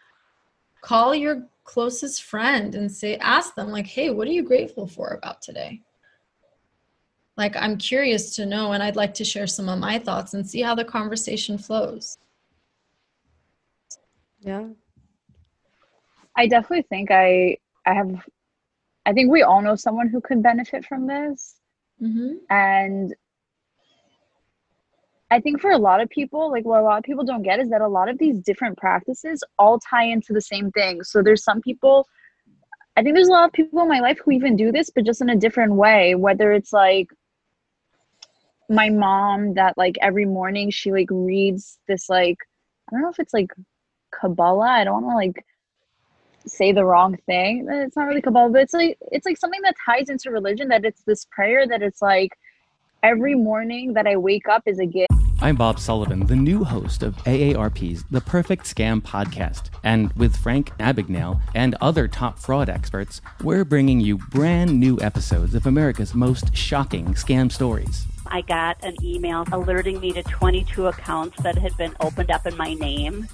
[0.81, 5.09] call your closest friend and say ask them like hey what are you grateful for
[5.09, 5.81] about today
[7.37, 10.47] like i'm curious to know and i'd like to share some of my thoughts and
[10.47, 12.17] see how the conversation flows
[14.39, 14.65] yeah
[16.35, 18.27] I definitely think I I have
[19.05, 21.55] I think we all know someone who could benefit from this.
[22.01, 22.33] mm-hmm.
[22.49, 23.15] And
[25.31, 27.59] I think for a lot of people, like what a lot of people don't get
[27.59, 31.03] is that a lot of these different practices all tie into the same thing.
[31.03, 32.07] So there's some people
[32.97, 35.05] I think there's a lot of people in my life who even do this, but
[35.05, 36.13] just in a different way.
[36.15, 37.07] Whether it's like
[38.69, 42.37] my mom that like every morning she like reads this like
[42.87, 43.51] I don't know if it's like
[44.11, 44.69] Kabbalah.
[44.69, 45.45] I don't want to like
[46.45, 47.67] say the wrong thing.
[47.69, 50.67] It's not really Kabbalah, but it's like it's like something that ties into religion.
[50.67, 52.37] That it's this prayer that it's like
[53.03, 55.11] every morning that I wake up is a gift.
[55.41, 59.71] I'm Bob Sullivan, the new host of AARP's The Perfect Scam podcast.
[59.83, 65.55] And with Frank Abagnale and other top fraud experts, we're bringing you brand new episodes
[65.55, 68.05] of America's most shocking scam stories.
[68.27, 72.55] I got an email alerting me to 22 accounts that had been opened up in
[72.55, 73.27] my name.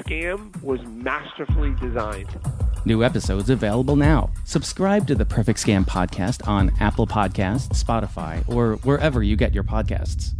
[0.00, 2.36] Scam was masterfully designed.
[2.84, 4.30] New episodes available now.
[4.44, 9.64] Subscribe to the Perfect Scam podcast on Apple Podcasts, Spotify, or wherever you get your
[9.64, 10.34] podcasts.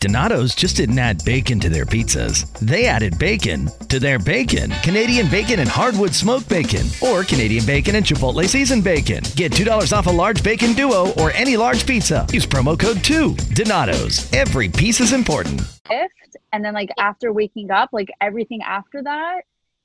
[0.00, 2.56] Donato's just didn't add bacon to their pizzas.
[2.60, 4.70] They added bacon to their bacon.
[4.84, 9.24] Canadian bacon and hardwood smoked bacon, or Canadian bacon and Chipotle seasoned bacon.
[9.34, 12.24] Get $2 off a large bacon duo or any large pizza.
[12.32, 13.34] Use promo code 2.
[13.54, 14.32] Donato's.
[14.32, 15.62] Every piece is important.
[15.88, 19.40] Gift, and then like after waking up, like everything after that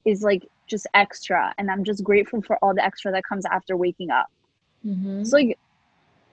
[0.06, 1.54] is like just extra.
[1.58, 4.32] And I'm just grateful for all the extra that comes after waking up.
[4.86, 5.24] Mm-hmm.
[5.24, 5.58] So like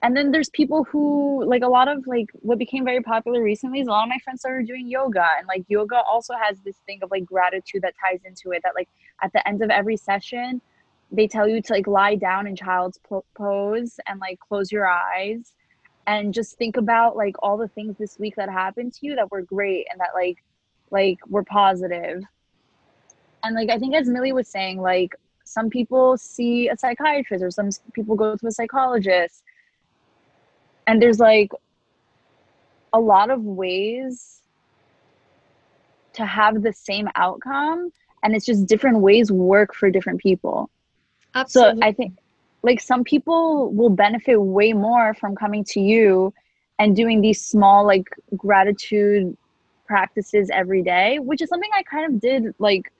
[0.03, 3.81] and then there's people who like a lot of like what became very popular recently
[3.81, 6.77] is a lot of my friends started doing yoga and like yoga also has this
[6.85, 8.89] thing of like gratitude that ties into it that like
[9.21, 10.61] at the end of every session
[11.11, 12.99] they tell you to like lie down in child's
[13.35, 15.53] pose and like close your eyes
[16.07, 19.29] and just think about like all the things this week that happened to you that
[19.31, 20.37] were great and that like
[20.89, 22.23] like were positive
[23.43, 27.51] and like i think as millie was saying like some people see a psychiatrist or
[27.51, 29.43] some people go to a psychologist
[30.87, 31.51] and there's like
[32.93, 34.41] a lot of ways
[36.13, 37.91] to have the same outcome
[38.23, 40.69] and it's just different ways work for different people
[41.35, 41.81] Absolutely.
[41.81, 42.17] so i think
[42.63, 46.33] like some people will benefit way more from coming to you
[46.79, 49.35] and doing these small like gratitude
[49.85, 52.91] practices every day which is something i kind of did like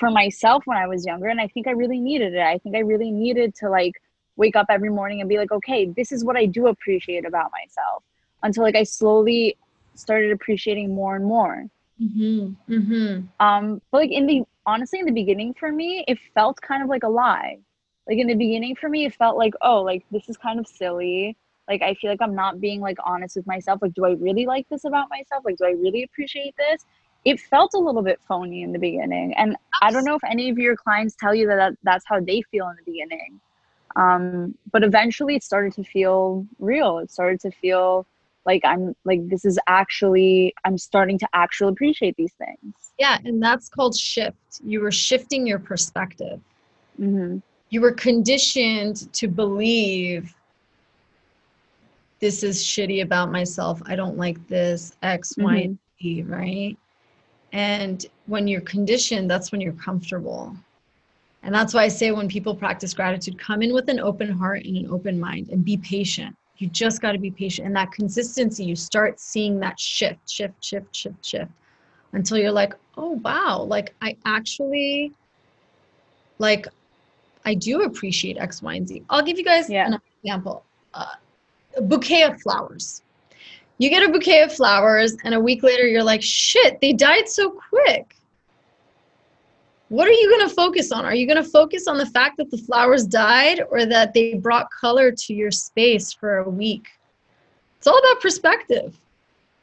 [0.00, 2.40] for myself when i was younger and i think i really needed it.
[2.40, 3.92] I think i really needed to like
[4.36, 7.50] wake up every morning and be like okay this is what i do appreciate about
[7.52, 8.02] myself
[8.42, 9.56] until like i slowly
[9.94, 11.66] started appreciating more and more.
[12.02, 12.74] Mm-hmm.
[12.74, 13.44] Mm-hmm.
[13.46, 16.88] um but like in the honestly in the beginning for me it felt kind of
[16.88, 17.58] like a lie.
[18.08, 20.66] Like in the beginning for me it felt like oh like this is kind of
[20.66, 21.36] silly.
[21.68, 23.82] Like i feel like i'm not being like honest with myself.
[23.82, 25.44] Like do i really like this about myself?
[25.44, 26.86] Like do i really appreciate this
[27.24, 30.48] it felt a little bit phony in the beginning and i don't know if any
[30.48, 33.40] of your clients tell you that, that that's how they feel in the beginning
[33.96, 38.06] um but eventually it started to feel real it started to feel
[38.46, 43.42] like i'm like this is actually i'm starting to actually appreciate these things Yeah, and
[43.42, 44.60] that's called shift.
[44.62, 46.40] You were shifting your perspective.
[47.00, 47.38] mm-hmm.
[47.70, 50.34] You were conditioned to believe
[52.20, 53.80] this is shitty about myself.
[53.86, 56.76] I don't like this X, Y, and Z, right?
[57.52, 60.56] And when you're conditioned, that's when you're comfortable.
[61.42, 64.64] And that's why I say when people practice gratitude, come in with an open heart
[64.64, 66.36] and an open mind and be patient.
[66.58, 67.66] You just got to be patient.
[67.66, 71.50] And that consistency, you start seeing that shift, shift, shift, shift, shift
[72.12, 75.12] until you're like, oh, wow, like I actually,
[76.38, 76.66] like,
[77.46, 79.02] I do appreciate X, Y, and Z.
[79.08, 79.86] I'll give you guys Yeah.
[79.86, 81.14] an example uh,
[81.76, 83.02] a bouquet of flowers.
[83.80, 87.28] You get a bouquet of flowers, and a week later, you're like, shit, they died
[87.28, 88.14] so quick
[89.90, 91.04] what are you going to focus on?
[91.04, 94.34] Are you going to focus on the fact that the flowers died or that they
[94.34, 96.86] brought color to your space for a week?
[97.76, 98.96] It's all about perspective.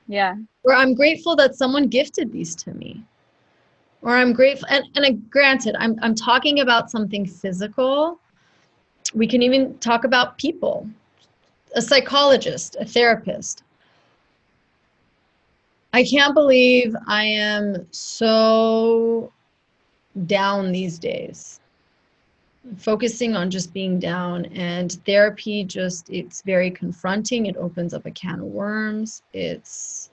[0.07, 3.05] yeah Or I'm grateful that someone gifted these to me.
[4.01, 8.19] Or I'm grateful, and, and uh, granted, I'm, I'm talking about something physical.
[9.13, 10.89] We can even talk about people,
[11.73, 13.63] a psychologist, a therapist.
[15.93, 19.31] I can't believe I am so
[20.25, 21.59] down these days.
[22.77, 27.45] Focusing on just being down and therapy just it's very confronting.
[27.45, 29.21] It opens up a can of worms.
[29.33, 30.09] It's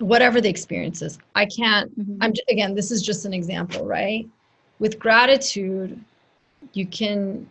[0.00, 2.16] whatever the experience is i can't mm-hmm.
[2.22, 4.26] i'm j- again this is just an example right?
[4.78, 6.02] With gratitude
[6.72, 7.48] you can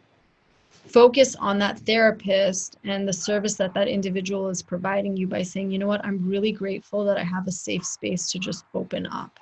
[0.89, 5.69] focus on that therapist and the service that that individual is providing you by saying
[5.71, 9.05] you know what i'm really grateful that i have a safe space to just open
[9.07, 9.39] up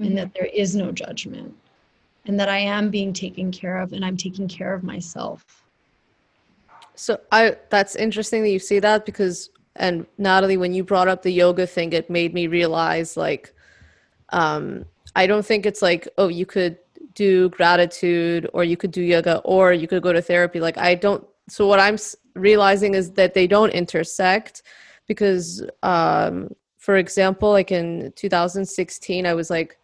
[0.00, 1.54] and that there is no judgment
[2.26, 5.64] and that I am being taken care of and I'm taking care of myself.
[6.94, 11.22] So I that's interesting that you see that because and Natalie, when you brought up
[11.22, 13.54] the yoga thing, it made me realize like
[14.30, 14.84] um
[15.16, 16.78] I don't think it's like, oh, you could
[17.24, 20.60] do gratitude or you could do yoga or you could go to therapy.
[20.60, 21.98] Like I don't so what I'm
[22.34, 24.62] realizing is that they don't intersect
[25.06, 26.50] because um
[26.88, 29.78] for example, like in 2016, I was like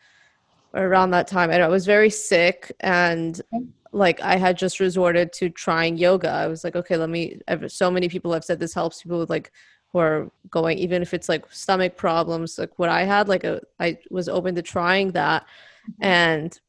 [0.73, 3.39] around that time, and I was very sick, and
[3.93, 6.31] like I had just resorted to trying yoga.
[6.31, 7.41] I was like, okay, let me.
[7.69, 9.53] So many people have said this helps people with like
[9.93, 13.29] who are going, even if it's like stomach problems, like what I had.
[13.29, 16.05] Like a, I was open to trying that, mm-hmm.
[16.05, 16.61] and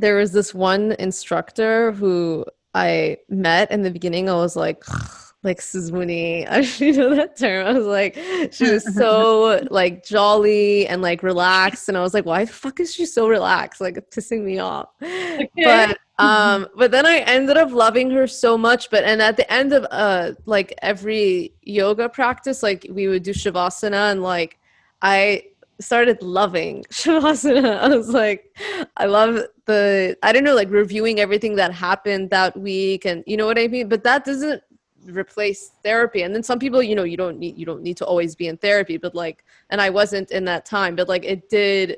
[0.00, 2.44] there was this one instructor who
[2.74, 4.28] I met in the beginning.
[4.28, 4.82] I was like
[5.42, 6.46] like Suzmuni.
[6.50, 7.66] I you know that term.
[7.66, 8.14] I was like,
[8.52, 12.80] she was so like jolly and like relaxed, and I was like, why the fuck
[12.80, 13.80] is she so relaxed?
[13.80, 14.88] Like pissing me off.
[15.02, 15.48] Okay.
[15.56, 18.90] But um, but then I ended up loving her so much.
[18.90, 23.32] But and at the end of uh like every yoga practice, like we would do
[23.32, 24.58] shavasana, and like
[25.02, 25.44] I
[25.80, 27.78] started loving shavasana.
[27.78, 28.56] I was like,
[28.96, 33.36] I love the I don't know, like reviewing everything that happened that week, and you
[33.36, 33.88] know what I mean.
[33.88, 34.62] But that doesn't
[35.06, 38.04] replace therapy and then some people you know you don't need you don't need to
[38.04, 41.48] always be in therapy but like and i wasn't in that time but like it
[41.48, 41.96] did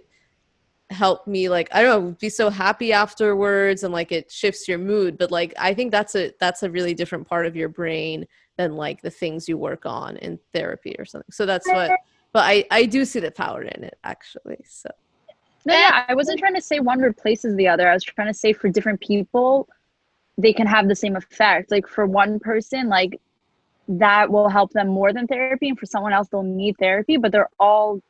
[0.91, 4.79] help me like i don't know be so happy afterwards and like it shifts your
[4.79, 8.25] mood but like i think that's a that's a really different part of your brain
[8.57, 11.91] than like the things you work on in therapy or something so that's what
[12.33, 14.89] but i i do see the power in it actually so
[15.65, 18.35] no yeah i wasn't trying to say one replaces the other i was trying to
[18.35, 19.69] say for different people
[20.39, 21.71] they can have the same effect.
[21.71, 23.21] Like for one person, like
[23.89, 27.33] that will help them more than therapy, and for someone else, they'll need therapy, but
[27.33, 28.01] they're all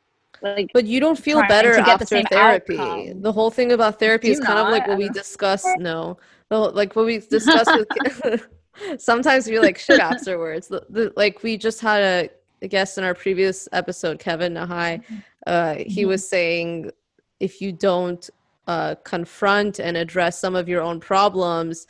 [0.41, 0.71] like.
[0.73, 2.77] But you don't feel better after therapy.
[2.77, 3.21] Outcome.
[3.21, 4.67] The whole thing about therapy is kind not?
[4.67, 5.67] of like what we discussed.
[5.77, 6.17] No,
[6.49, 8.47] like what we discussed with.
[8.97, 10.67] sometimes we like shit afterwards.
[10.67, 12.29] The, the, like we just had a,
[12.63, 15.03] a, guest in our previous episode, Kevin Nahai.
[15.45, 16.09] Uh, he mm-hmm.
[16.09, 16.91] was saying
[17.39, 18.29] if you don't
[18.67, 21.87] uh, confront and address some of your own problems,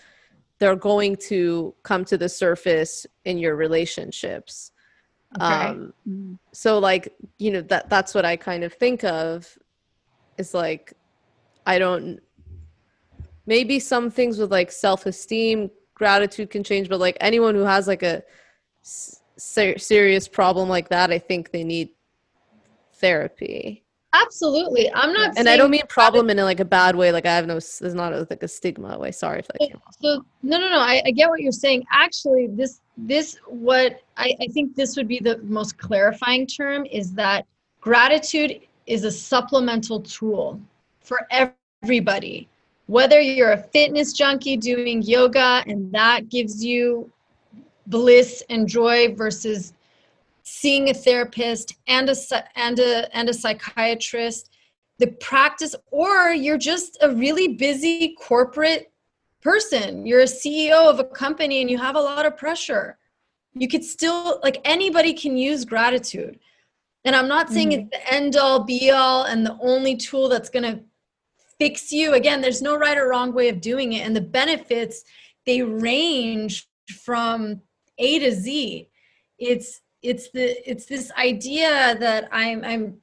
[0.59, 4.73] they're going to come to the surface in your relationships
[5.35, 5.45] okay.
[5.45, 6.33] um mm-hmm.
[6.51, 9.57] so like you know that that's what i kind of think of
[10.37, 10.93] is like
[11.65, 12.19] i don't
[13.45, 18.03] maybe some things with like self-esteem gratitude can change but like anyone who has like
[18.03, 18.23] a
[19.37, 21.89] ser- serious problem like that i think they need
[22.93, 24.93] therapy Absolutely.
[24.93, 27.11] I'm not And I don't mean problem in like a bad way.
[27.11, 29.11] Like I have no there's not a, like a stigma way.
[29.11, 29.95] Sorry if that came off.
[29.99, 30.79] So no no no.
[30.79, 31.83] I, I get what you're saying.
[31.91, 37.13] Actually, this this what I, I think this would be the most clarifying term is
[37.13, 37.47] that
[37.81, 40.61] gratitude is a supplemental tool
[41.01, 42.47] for everybody.
[42.85, 47.11] Whether you're a fitness junkie doing yoga and that gives you
[47.87, 49.73] bliss and joy versus
[50.43, 52.15] seeing a therapist and a
[52.55, 54.49] and a and a psychiatrist.
[54.99, 58.91] The practice or you're just a really busy corporate
[59.41, 60.05] person.
[60.05, 62.97] You're a ceo of a company and you have a lot of pressure.
[63.53, 66.39] You could still like anybody can use gratitude.
[67.05, 67.87] And i'm not saying mm-hmm.
[67.91, 70.81] it's the end all be all and the only tool that's going to
[71.59, 72.13] fix you.
[72.13, 74.05] Again there's no right or wrong way of doing it.
[74.05, 75.03] And the benefits
[75.45, 76.67] they range
[77.03, 77.61] from
[77.97, 78.89] a to z.
[79.37, 83.01] It's it's the it's this idea that i'm i'm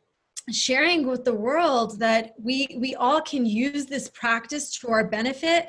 [0.53, 5.69] sharing with the world that we we all can use this practice to our benefit.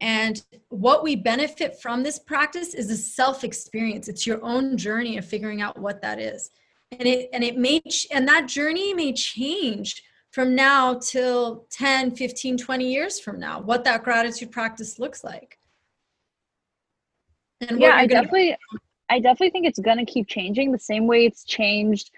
[0.00, 5.18] And what we benefit from this practice is a self experience it's your own journey
[5.18, 6.50] of figuring out what that is.
[6.92, 12.58] And it and it may and that journey may change from now till 10 15
[12.58, 15.58] 20 years from now what that gratitude practice looks like
[17.68, 18.56] and yeah i definitely
[19.10, 22.10] I definitely think it's going to keep changing the same way it's changed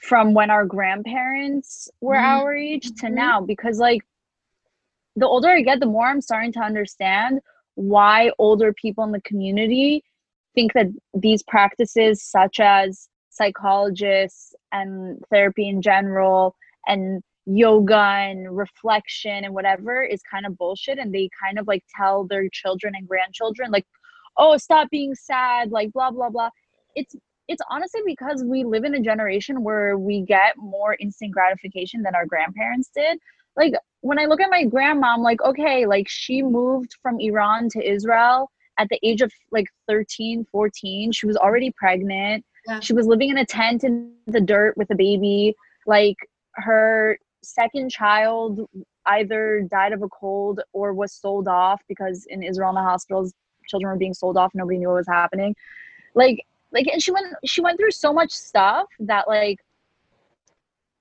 [0.00, 2.24] from when our grandparents were mm-hmm.
[2.24, 3.14] our age to mm-hmm.
[3.14, 4.02] now because like
[5.16, 7.40] the older I get the more I'm starting to understand
[7.74, 10.02] why older people in the community
[10.54, 16.56] think that these practices such as psychologists and therapy in general
[16.86, 21.84] and yoga and reflection and whatever is kind of bullshit and they kind of like
[21.94, 23.86] tell their children and grandchildren like
[24.40, 26.50] oh stop being sad like blah blah blah.
[26.96, 27.14] It's
[27.46, 32.14] it's honestly because we live in a generation where we get more instant gratification than
[32.16, 33.18] our grandparents did.
[33.56, 37.68] Like when i look at my grandma i'm like okay like she moved from iran
[37.68, 42.44] to israel at the age of like 13 14 she was already pregnant.
[42.66, 42.80] Yeah.
[42.80, 45.54] she was living in a tent in the dirt with a baby.
[45.86, 46.16] Like
[46.54, 48.60] her second child
[49.06, 53.32] either died of a cold or was sold off because in israel in the hospitals
[53.70, 55.54] children were being sold off nobody knew what was happening.
[56.14, 59.58] Like like and she went she went through so much stuff that like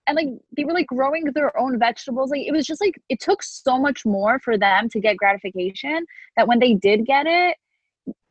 [0.08, 2.32] and like they were like growing their own vegetables.
[2.32, 6.06] Like it was just like it took so much more for them to get gratification
[6.36, 7.58] that when they did get it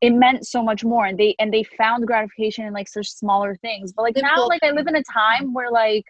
[0.00, 1.06] it meant so much more.
[1.06, 3.92] And they and they found gratification in like such smaller things.
[3.92, 6.04] But like now like i live in a time where like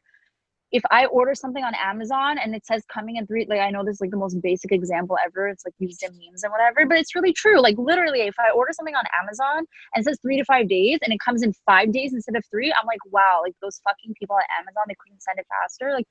[0.71, 3.85] if I order something on Amazon and it says coming in three, like I know
[3.85, 5.49] this is like the most basic example ever.
[5.49, 7.61] It's like used in memes and whatever, but it's really true.
[7.61, 9.65] Like literally, if I order something on Amazon
[9.95, 12.45] and it says three to five days and it comes in five days instead of
[12.51, 15.93] three, I'm like, wow, like those fucking people at Amazon, they couldn't send it faster.
[15.93, 16.07] Like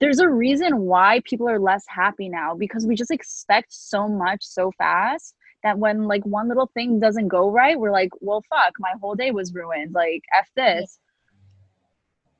[0.00, 4.40] there's a reason why people are less happy now because we just expect so much
[4.42, 8.72] so fast that when like one little thing doesn't go right, we're like, well, fuck,
[8.80, 9.92] my whole day was ruined.
[9.94, 10.98] Like, F this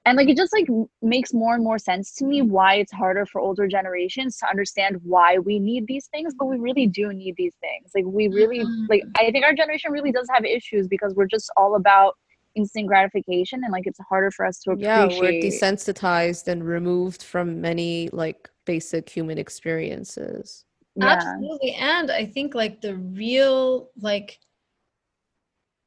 [0.05, 0.66] and like it just like
[1.00, 4.98] makes more and more sense to me why it's harder for older generations to understand
[5.03, 8.61] why we need these things but we really do need these things like we really
[8.61, 8.86] mm-hmm.
[8.88, 12.16] like i think our generation really does have issues because we're just all about
[12.55, 17.22] instant gratification and like it's harder for us to appreciate yeah we're desensitized and removed
[17.22, 20.64] from many like basic human experiences
[20.96, 21.07] yeah.
[21.07, 24.38] absolutely and i think like the real like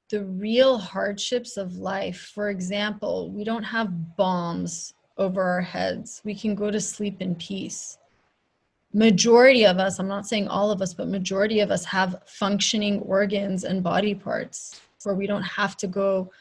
[0.10, 2.32] the real hardships of life.
[2.34, 6.22] For example, we don't have bombs over our heads.
[6.24, 7.98] We can go to sleep in peace.
[8.94, 13.00] Majority of us, I'm not saying all of us, but majority of us have functioning
[13.00, 16.32] organs and body parts where we don't have to go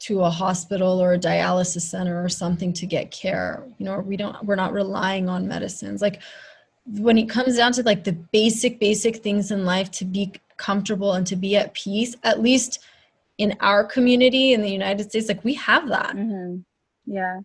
[0.00, 3.64] to a hospital or a dialysis center or something to get care.
[3.78, 6.00] You know, we don't we're not relying on medicines.
[6.00, 6.22] Like
[6.86, 11.14] when it comes down to like the basic basic things in life to be comfortable
[11.14, 12.80] and to be at peace at least
[13.38, 16.14] in our community in the united states like we have that.
[16.14, 16.58] Mm-hmm.
[17.06, 17.40] yeah.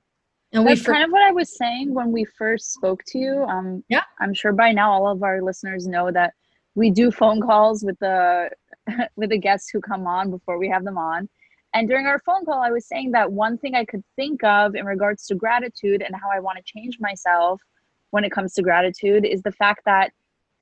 [0.51, 3.43] And that's for- kind of what i was saying when we first spoke to you.
[3.45, 4.03] Um yeah.
[4.19, 6.33] I'm sure by now all of our listeners know that
[6.75, 8.49] we do phone calls with the
[9.15, 11.29] with the guests who come on before we have them on.
[11.73, 14.75] And during our phone call i was saying that one thing i could think of
[14.75, 17.61] in regards to gratitude and how i want to change myself
[18.11, 20.11] when it comes to gratitude is the fact that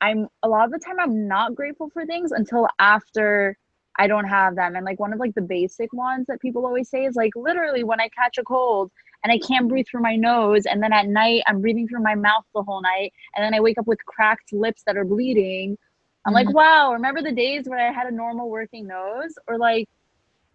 [0.04, 3.58] I'm a lot of the time I'm not grateful for things until after
[3.97, 4.76] I don't have them.
[4.76, 7.86] And like one of like the basic ones that people always say is like literally
[7.86, 8.91] when I catch a cold
[9.24, 12.16] and I can't breathe through my nose and then at night I'm breathing through my
[12.16, 15.78] mouth the whole night and then I wake up with cracked lips that are bleeding.
[16.26, 16.47] I'm mm-hmm.
[16.47, 19.34] like, wow, remember the days when I had a normal working nose?
[19.47, 19.88] Or like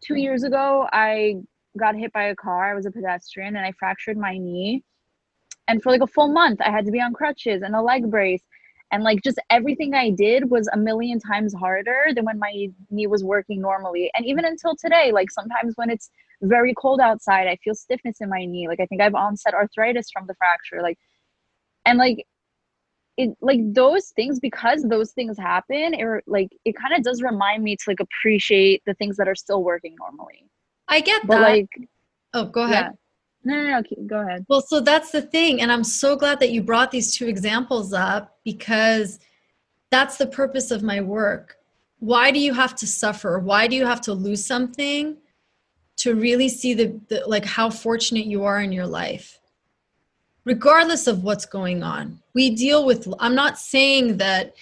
[0.02, 1.36] 2 years ago I
[1.78, 2.70] got hit by a car.
[2.70, 4.84] I was a pedestrian and I fractured my knee.
[5.68, 8.10] And for like a full month I had to be on crutches and a leg
[8.10, 8.42] brace
[8.90, 13.06] and like just everything i did was a million times harder than when my knee
[13.06, 14.10] was working normally.
[14.14, 16.10] And even until today like sometimes when it's
[16.42, 18.68] very cold outside i feel stiffness in my knee.
[18.68, 20.98] Like i think i've onset arthritis from the fracture like
[21.84, 22.24] and like
[23.16, 27.64] it like those things because those things happen it like it kind of does remind
[27.64, 30.46] me to like appreciate the things that are still working normally.
[30.86, 31.42] I get but that.
[31.42, 31.68] like
[32.34, 32.86] oh go ahead.
[32.86, 32.90] yeah.
[33.44, 34.44] No, no, no, go ahead.
[34.48, 35.60] Well, so that's the thing.
[35.60, 39.20] And I'm so glad that you brought these two examples up because
[39.90, 41.56] that's the purpose of my work.
[42.00, 43.38] Why do you have to suffer?
[43.38, 45.16] Why do you have to lose something
[45.96, 49.38] to really see the, the like how fortunate you are in your life?
[50.44, 53.12] Regardless of what's going on, we deal with.
[53.18, 54.54] I'm not saying that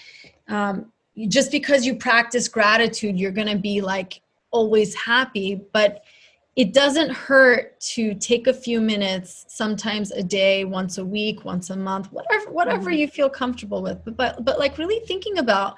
[0.49, 0.93] um,
[1.29, 4.21] just because you practice gratitude, you're going to be like
[4.51, 6.03] always happy, but
[6.57, 11.69] it doesn't hurt to take a few minutes sometimes a day once a week once
[11.69, 13.01] a month whatever whatever mm-hmm.
[13.01, 14.03] you feel comfortable with.
[14.05, 15.77] But, but but like really thinking about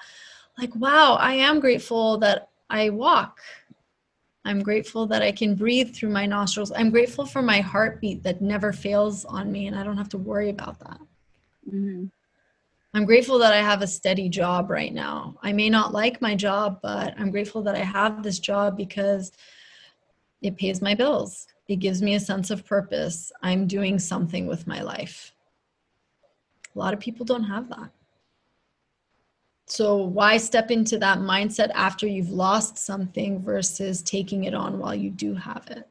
[0.57, 3.41] like wow i am grateful that i walk.
[4.45, 6.73] I'm grateful that i can breathe through my nostrils.
[6.73, 10.19] I'm grateful for my heartbeat that never fails on me and i don't have to
[10.19, 11.01] worry about that.
[11.69, 12.05] Mm-hmm.
[12.95, 15.35] i'm grateful that i have a steady job right now.
[15.43, 19.33] I may not like my job but i'm grateful that i have this job because
[20.43, 21.47] it pays my bills.
[21.69, 23.33] It gives me a sense of purpose.
[23.43, 25.33] I'm doing something with my life.
[26.75, 27.91] A lot of people don't have that.
[29.67, 34.95] So, why step into that mindset after you've lost something versus taking it on while
[34.95, 35.87] you do have it?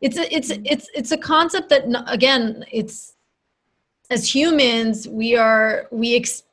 [0.00, 3.14] It's a, it's it's it's a concept that again, it's
[4.10, 6.44] as humans we are we ex,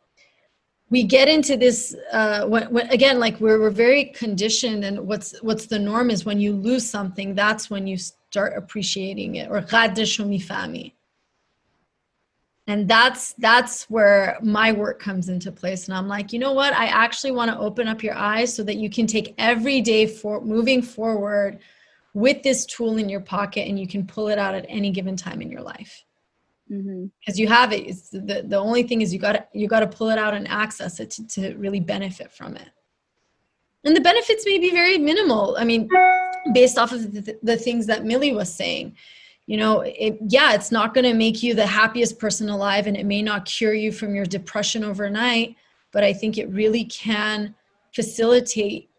[0.89, 5.37] we get into this uh, when, when, again like we're, we're very conditioned and what's
[5.41, 9.57] what's the norm is when you lose something that's when you start appreciating it or
[12.67, 16.73] and that's that's where my work comes into place and i'm like you know what?
[16.73, 20.05] I actually want to open up your eyes so that you can take every day
[20.05, 21.59] for moving forward
[22.13, 25.15] with this tool in your pocket and you can pull it out at any given
[25.15, 26.03] time in your life
[26.69, 27.33] because mm-hmm.
[27.35, 29.87] you have it it's the, the only thing is you got to you got to
[29.87, 32.69] pull it out and access it to, to really benefit from it
[33.83, 35.89] and the benefits may be very minimal i mean
[36.53, 38.95] based off of the, the things that millie was saying
[39.47, 42.95] you know it, yeah it's not going to make you the happiest person alive and
[42.95, 45.55] it may not cure you from your depression overnight
[45.91, 47.53] but i think it really can
[47.93, 48.89] facilitate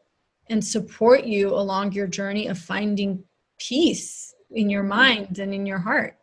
[0.51, 3.23] and support you along your journey of finding
[3.59, 6.17] peace in your mind and in your heart.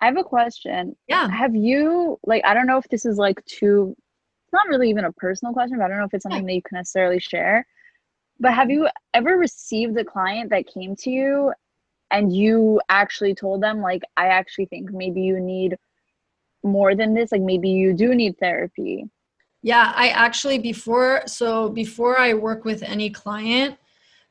[0.00, 0.96] I have a question.
[1.08, 1.28] Yeah.
[1.28, 3.94] Have you like I don't know if this is like too
[4.44, 6.54] it's not really even a personal question, but I don't know if it's something that
[6.54, 7.66] you can necessarily share.
[8.40, 8.82] But have mm-hmm.
[8.82, 11.52] you ever received a client that came to you
[12.10, 15.76] and you actually told them like I actually think maybe you need
[16.62, 19.04] more than this, like maybe you do need therapy?
[19.62, 23.78] Yeah, I actually before so before I work with any client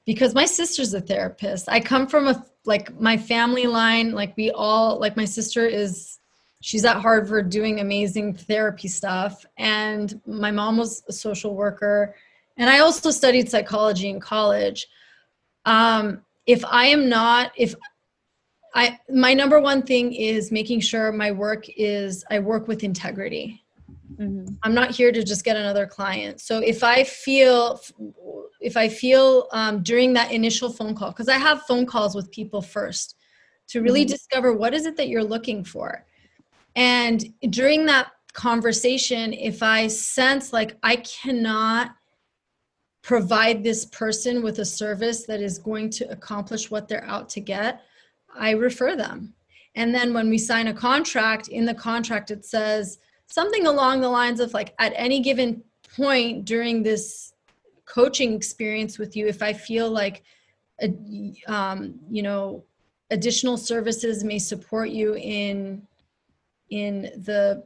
[0.06, 1.70] because my sister's a therapist.
[1.70, 6.20] I come from a like my family line like we all like my sister is
[6.62, 12.16] she's at Harvard doing amazing therapy stuff and my mom was a social worker
[12.58, 14.88] and I also studied psychology in college.
[15.66, 17.76] Um if I am not if
[18.76, 23.63] I my number one thing is making sure my work is I work with integrity
[24.20, 24.56] Mm-hmm.
[24.64, 26.42] I'm not here to just get another client.
[26.42, 27.80] So if I feel,
[28.62, 32.32] if I feel um, during that initial phone call, because I have phone calls with
[32.32, 33.16] people first
[33.70, 34.12] to really mm-hmm.
[34.12, 36.06] discover what is it that you're looking for.
[36.76, 41.92] And during that conversation, if I sense like I cannot
[43.04, 47.40] provide this person with a service that is going to accomplish what they're out to
[47.42, 47.82] get,
[48.36, 49.34] I refer them.
[49.76, 54.10] And then when we sign a contract, in the contract it says, something along the
[54.10, 55.64] lines of like at any given
[55.96, 57.34] point during this
[57.86, 60.24] coaching experience with you if i feel like
[61.48, 62.64] um, you know
[63.12, 65.82] additional services may support you in
[66.70, 67.64] in the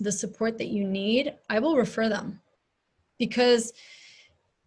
[0.00, 2.40] the support that you need i will refer them
[3.18, 3.72] because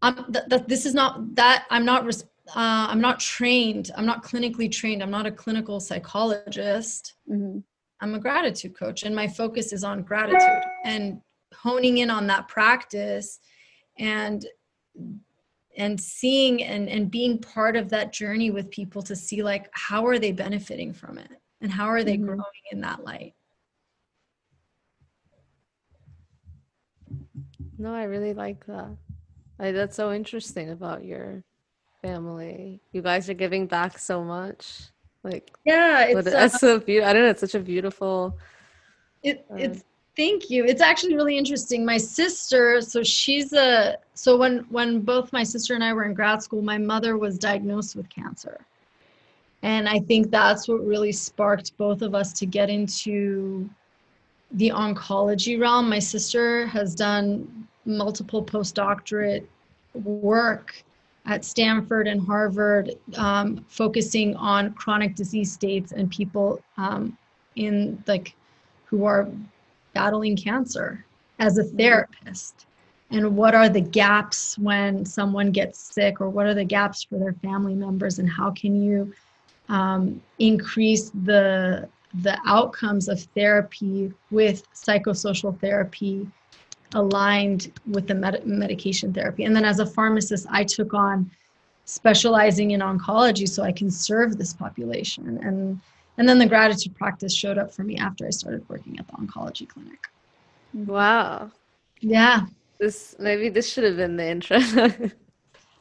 [0.01, 2.23] i'm th- th- this is not that i'm not res-
[2.55, 7.59] uh, i'm not trained i'm not clinically trained i'm not a clinical psychologist mm-hmm.
[8.01, 11.21] I'm a gratitude coach and my focus is on gratitude and
[11.53, 13.39] honing in on that practice
[13.97, 14.45] and
[15.77, 20.05] and seeing and and being part of that journey with people to see like how
[20.05, 21.31] are they benefiting from it
[21.61, 22.25] and how are they mm-hmm.
[22.25, 23.33] growing in that light?
[27.79, 28.95] No i really like that.
[29.59, 31.43] That's so interesting about your
[32.01, 32.79] family.
[32.91, 34.91] You guys are giving back so much
[35.31, 37.09] like yeah, it's that's uh, so beautiful.
[37.09, 37.29] I don't know.
[37.29, 38.37] It's such a beautiful.
[39.23, 39.83] It, uh, it's
[40.15, 40.65] thank you.
[40.65, 41.85] It's actually really interesting.
[41.85, 46.13] My sister, so she's a so when when both my sister and I were in
[46.13, 48.59] grad school, my mother was diagnosed with cancer.
[49.63, 53.69] And I think that's what really sparked both of us to get into
[54.51, 55.89] the oncology realm.
[55.89, 59.45] My sister has done multiple postdoctorate
[59.93, 60.83] work
[61.27, 67.17] at Stanford and Harvard, um, focusing on chronic disease states and people um,
[67.55, 68.33] in like
[68.85, 69.27] who are
[69.93, 71.05] battling cancer
[71.39, 72.65] as a therapist.
[73.11, 77.17] And what are the gaps when someone gets sick, or what are the gaps for
[77.17, 79.13] their family members, and how can you
[79.69, 81.87] um, increase the
[82.21, 86.25] the outcomes of therapy with psychosocial therapy
[86.93, 89.43] aligned with the med- medication therapy.
[89.43, 91.29] And then as a pharmacist, I took on
[91.85, 95.39] specializing in oncology so I can serve this population.
[95.43, 95.79] And
[96.19, 99.13] and then the gratitude practice showed up for me after I started working at the
[99.13, 99.99] oncology clinic.
[100.73, 101.51] Wow.
[101.99, 102.47] Yeah.
[102.79, 104.57] This maybe this should have been the intro.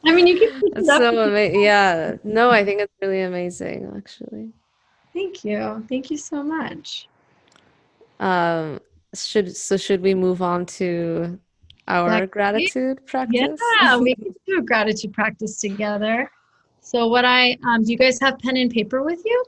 [0.04, 0.60] I mean, you can.
[0.74, 1.62] That's so amazing.
[1.62, 2.16] Yeah.
[2.22, 4.50] No, I think it's really amazing, actually.
[5.12, 5.84] Thank you.
[5.88, 7.08] Thank you so much.
[8.20, 8.80] Um,
[9.14, 11.38] should so should we move on to
[11.88, 13.60] our gratitude practice?
[13.80, 16.30] Yeah, we can do a gratitude practice together.
[16.80, 19.44] So what I um, do you guys have pen and paper with you?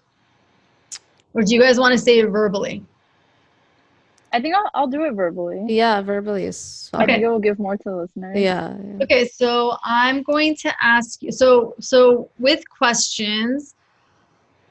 [1.35, 2.85] Or do you guys want to say it verbally?
[4.33, 5.65] I think I'll, I'll do it verbally.
[5.69, 7.03] Yeah, verbally is fine.
[7.03, 8.39] I think it will give more to the listeners.
[8.39, 9.03] Yeah, yeah.
[9.03, 11.33] Okay, so I'm going to ask you.
[11.33, 13.75] So so with questions,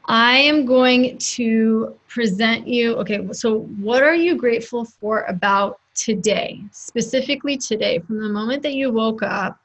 [0.07, 2.95] I am going to present you.
[2.95, 6.61] Okay, so what are you grateful for about today?
[6.71, 9.59] Specifically today, from the moment that you woke up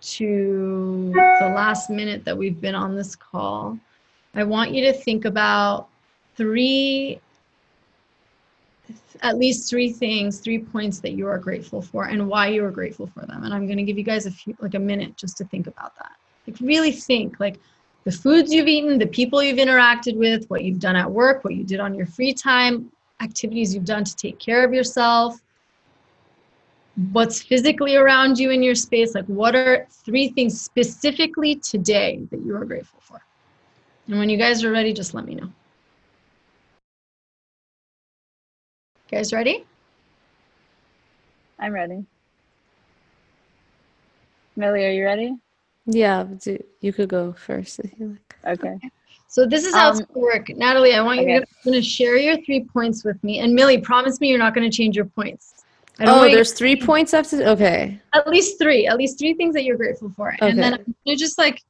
[0.00, 3.78] to the last minute that we've been on this call,
[4.34, 5.88] I want you to think about
[6.36, 7.20] three,
[9.22, 12.72] at least three things, three points that you are grateful for and why you are
[12.72, 13.44] grateful for them.
[13.44, 15.68] And I'm going to give you guys a few, like a minute just to think
[15.68, 16.16] about that.
[16.48, 17.60] Like, really think, like,
[18.04, 21.54] the foods you've eaten, the people you've interacted with, what you've done at work, what
[21.54, 22.90] you did on your free time,
[23.20, 25.40] activities you've done to take care of yourself,
[27.12, 29.14] what's physically around you in your space.
[29.14, 33.20] Like, what are three things specifically today that you are grateful for?
[34.06, 35.50] And when you guys are ready, just let me know.
[39.10, 39.64] You guys ready?
[41.58, 42.04] I'm ready.
[44.56, 45.36] Millie, are you ready?
[45.86, 48.58] Yeah, do, you could go first if you like.
[48.58, 48.78] Okay.
[49.28, 50.48] So this is how Um, it's going to work.
[50.56, 51.44] Natalie, I want you okay.
[51.64, 53.40] to, to share your three points with me.
[53.40, 55.64] And Millie, promise me you're not going to change your points.
[55.98, 57.42] I don't Oh, want you- there's three points after.
[57.44, 58.00] Okay.
[58.12, 60.36] at least three, at least three things that you're grateful for.
[60.40, 60.82] And then Okay.
[60.86, 61.60] I'm gonna just like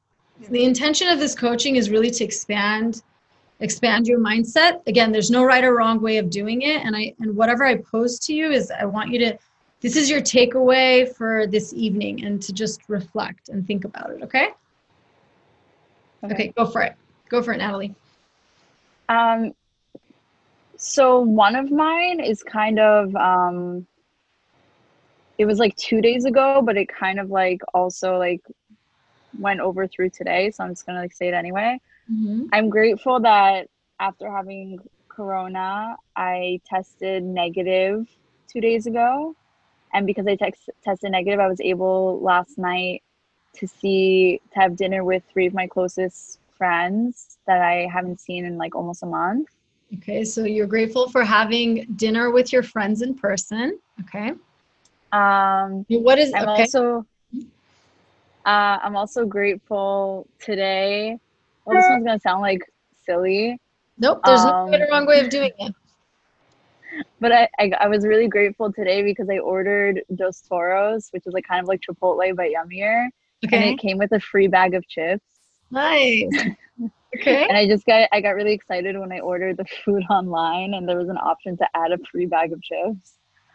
[0.49, 3.01] the intention of this coaching is really to expand
[3.61, 4.81] expand your mindset.
[4.85, 6.83] Again, there's no right or wrong way of doing it.
[6.85, 9.37] And I and whatever I pose to you is I want you to
[9.81, 14.23] this is your takeaway for this evening and to just reflect and think about it,
[14.23, 14.49] okay?
[16.23, 16.95] Okay, go for it.
[17.29, 17.93] Go for it, Natalie.
[19.09, 19.53] Um,
[20.77, 23.85] so one of mine is kind of um,
[25.37, 28.41] it was like two days ago, but it kind of like also like
[29.37, 30.51] went over through today.
[30.51, 31.79] So I'm just gonna like say it anyway.
[32.11, 32.45] Mm-hmm.
[32.53, 33.67] I'm grateful that
[33.99, 38.07] after having corona, I tested negative
[38.47, 39.35] two days ago,
[39.95, 43.01] and because I tex- tested negative, I was able last night
[43.55, 48.45] to see to have dinner with three of my closest friends that I haven't seen
[48.45, 49.47] in like almost a month.
[49.97, 53.79] Okay, so you're grateful for having dinner with your friends in person.
[54.01, 54.33] Okay.
[55.13, 56.63] Um, What is I'm okay?
[56.63, 57.05] also
[58.45, 61.17] uh, I'm also grateful today.
[61.63, 62.61] Well, this one's gonna sound like
[63.05, 63.57] silly,
[63.97, 65.73] Nope, there's no um, right or wrong way of doing it.
[67.25, 71.33] But I, I I was really grateful today because I ordered Dos Toros, which is
[71.33, 73.07] like kind of like Chipotle but yummier,
[73.51, 75.25] and it came with a free bag of chips.
[75.71, 76.29] Nice.
[77.17, 77.47] Okay.
[77.47, 80.87] And I just got I got really excited when I ordered the food online, and
[80.87, 83.13] there was an option to add a free bag of chips.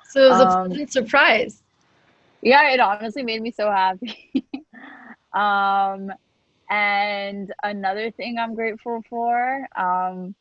[0.09, 1.62] So it was a um, pleasant surprise.
[2.43, 4.45] yeah it honestly made me so happy
[5.35, 6.11] um
[6.71, 10.35] and another thing i'm grateful for um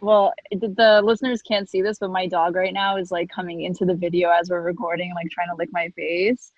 [0.00, 3.62] well the, the listeners can't see this but my dog right now is like coming
[3.62, 6.52] into the video as we're recording like trying to lick my face.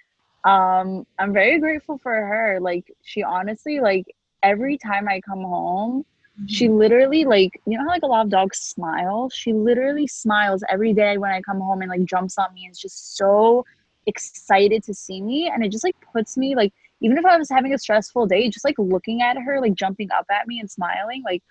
[0.45, 2.59] Um i'm very grateful for her.
[2.61, 4.07] Like she honestly like
[4.43, 6.05] every time i come home
[6.47, 9.29] she literally like you know how like a lot of dogs smile?
[9.31, 12.73] She literally smiles every day when i come home and like jumps on me and
[12.73, 13.65] is just so
[14.07, 15.49] excited to see me.
[15.49, 16.73] And it just like puts me like
[17.03, 20.11] even if i was having a stressful day just like looking at her like jumping
[20.13, 21.43] up at me and smiling like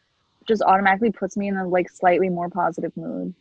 [0.48, 3.34] just automatically puts me in a like slightly more positive mood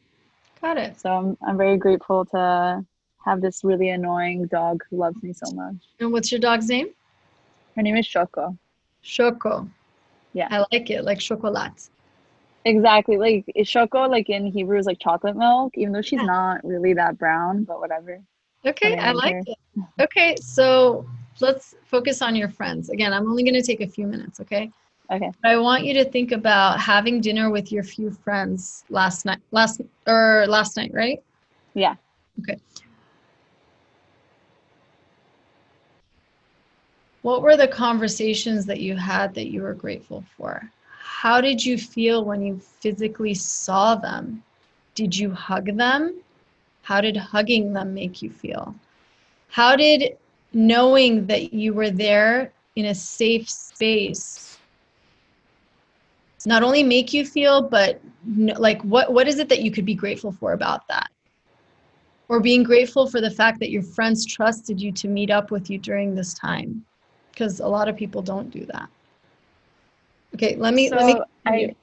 [0.61, 0.99] Got it.
[0.99, 2.85] so i'm, I'm very grateful to
[3.25, 6.89] have this really annoying dog who loves me so much And what's your dog's name?
[7.77, 8.57] her name is shoko
[9.03, 9.69] Choco.
[10.35, 10.49] Yeah.
[10.51, 11.89] I like it, like chocolate.
[12.65, 16.27] exactly like is shoko like in hebrew is like chocolate milk even though she's Yeah.
[16.27, 18.21] not really that brown but whatever
[18.67, 19.55] Okay, Yeah, I like okay.
[19.57, 19.59] it.
[20.03, 21.07] Okay, so
[21.41, 22.91] let's focus on your friends.
[22.91, 24.71] Again, I'm only going to take a few minutes, okay?
[25.11, 29.41] Okay I want you to think about having dinner with your few friends last night,
[29.53, 31.23] last or last night, right?
[31.75, 31.95] Yeah.
[32.41, 32.59] Okay.
[37.23, 40.71] What were the conversations that you had that you were grateful for?
[41.03, 44.43] How did you feel when you physically saw them?
[44.95, 46.21] Did you hug them?
[46.83, 48.75] How did hugging them make you feel?
[49.49, 50.17] How did
[50.53, 54.50] knowing that you were there in a safe space
[56.47, 58.01] not only make you feel but
[58.57, 61.11] like what what is it that you could be grateful for about that?
[62.29, 65.69] Or being grateful for the fact that your friends trusted you to meet up with
[65.69, 66.85] you during this time?
[67.33, 68.89] Because a lot of people don't do that.
[70.35, 71.75] Okay let me let me I,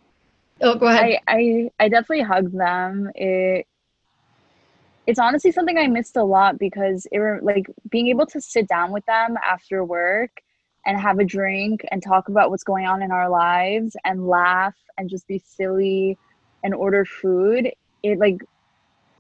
[0.62, 1.20] oh go ahead.
[1.28, 3.12] I, I, I definitely hugged them.
[3.16, 3.68] It,
[5.05, 8.68] it's honestly something I missed a lot because it were like being able to sit
[8.68, 10.32] down with them after work
[10.88, 14.75] and have a drink and talk about what's going on in our lives and laugh
[14.97, 16.17] and just be silly
[16.63, 17.71] and order food.
[18.03, 18.38] It like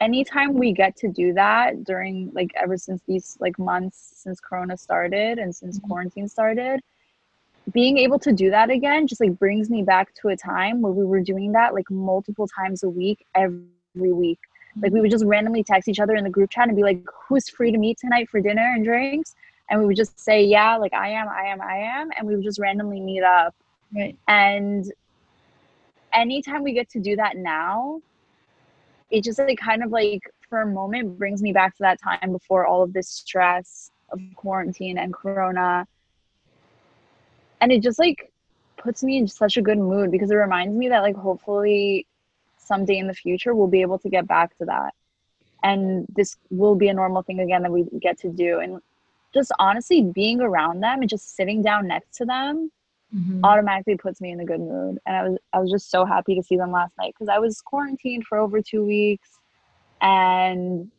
[0.01, 4.77] anytime we get to do that during like ever since these like months since Corona
[4.77, 5.87] started and since Mhm.
[5.87, 6.81] quarantine started,
[7.73, 10.93] being able to do that again just like brings me back to a time where
[10.93, 13.65] we were doing that like multiple times a week every
[14.13, 14.39] week
[14.81, 17.03] like we would just randomly text each other in the group chat and be like
[17.27, 19.35] who's free to meet tonight for dinner and drinks
[19.69, 22.35] and we would just say yeah like i am i am i am and we
[22.35, 23.55] would just randomly meet up.
[23.95, 24.17] Right.
[24.27, 24.91] And
[26.13, 28.01] anytime we get to do that now
[29.09, 32.31] it just like kind of like for a moment brings me back to that time
[32.31, 35.87] before all of this stress of quarantine and corona.
[37.59, 38.31] And it just like
[38.77, 42.05] puts me in such a good mood because it reminds me that like hopefully
[42.57, 44.93] someday in the future we'll be able to get back to that.
[45.63, 48.59] And this will be a normal thing again that we get to do.
[48.59, 48.79] And
[49.33, 52.71] just honestly being around them and just sitting down next to them
[53.15, 53.39] Mhm.
[53.43, 56.35] automatically puts me in a good mood and i was i was just so happy
[56.35, 59.39] to see them last night because i was quarantined for over two weeks
[60.01, 60.91] and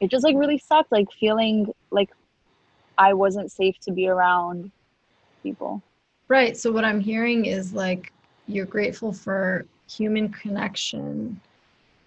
[0.00, 2.10] it just like really sucked like feeling like
[2.98, 4.70] I wasn't safe to be around
[5.42, 5.80] people.
[6.26, 6.56] Right.
[6.56, 8.12] So what I'm hearing is like
[8.46, 11.40] you're grateful for human connection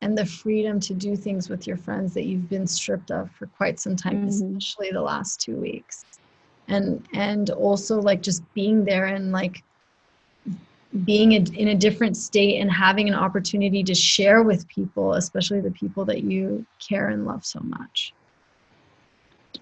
[0.01, 3.45] and the freedom to do things with your friends that you've been stripped of for
[3.45, 4.57] quite some time, mm-hmm.
[4.57, 6.05] especially the last two weeks.
[6.67, 9.63] And and also like just being there and like
[11.05, 15.61] being a, in a different state and having an opportunity to share with people, especially
[15.61, 18.13] the people that you care and love so much.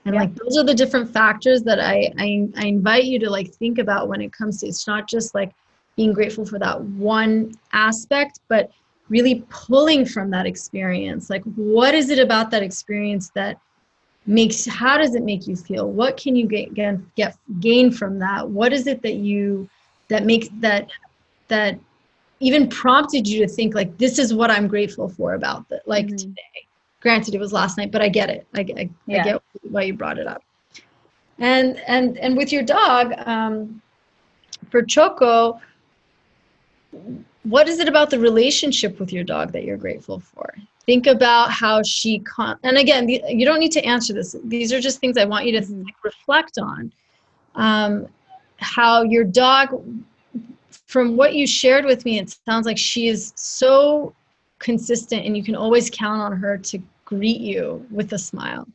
[0.05, 0.21] And yeah.
[0.21, 3.79] like those are the different factors that I, I I invite you to like think
[3.79, 5.51] about when it comes to it's not just like
[5.97, 8.71] being grateful for that one aspect, but
[9.09, 11.29] really pulling from that experience.
[11.29, 13.59] Like what is it about that experience that
[14.25, 15.91] makes how does it make you feel?
[15.91, 18.47] What can you get get, get gain from that?
[18.49, 19.69] What is it that you
[20.09, 20.89] that makes that
[21.47, 21.79] that
[22.39, 26.05] even prompted you to think like this is what I'm grateful for about that like
[26.05, 26.15] mm-hmm.
[26.15, 26.67] today
[27.01, 29.21] granted it was last night but i get it i, I, yeah.
[29.21, 30.43] I get why you brought it up
[31.39, 33.81] and and and with your dog um,
[34.69, 35.59] for choco
[37.49, 40.53] what is it about the relationship with your dog that you're grateful for?
[40.85, 44.35] Think about how she con- and again the, you don't need to answer this.
[44.43, 45.83] These are just things i want you to mm-hmm.
[46.03, 46.91] reflect on.
[47.55, 48.07] Um,
[48.57, 49.83] how your dog
[50.85, 54.13] from what you shared with me it sounds like she is so
[54.59, 58.67] consistent and you can always count on her to greet you with a smile.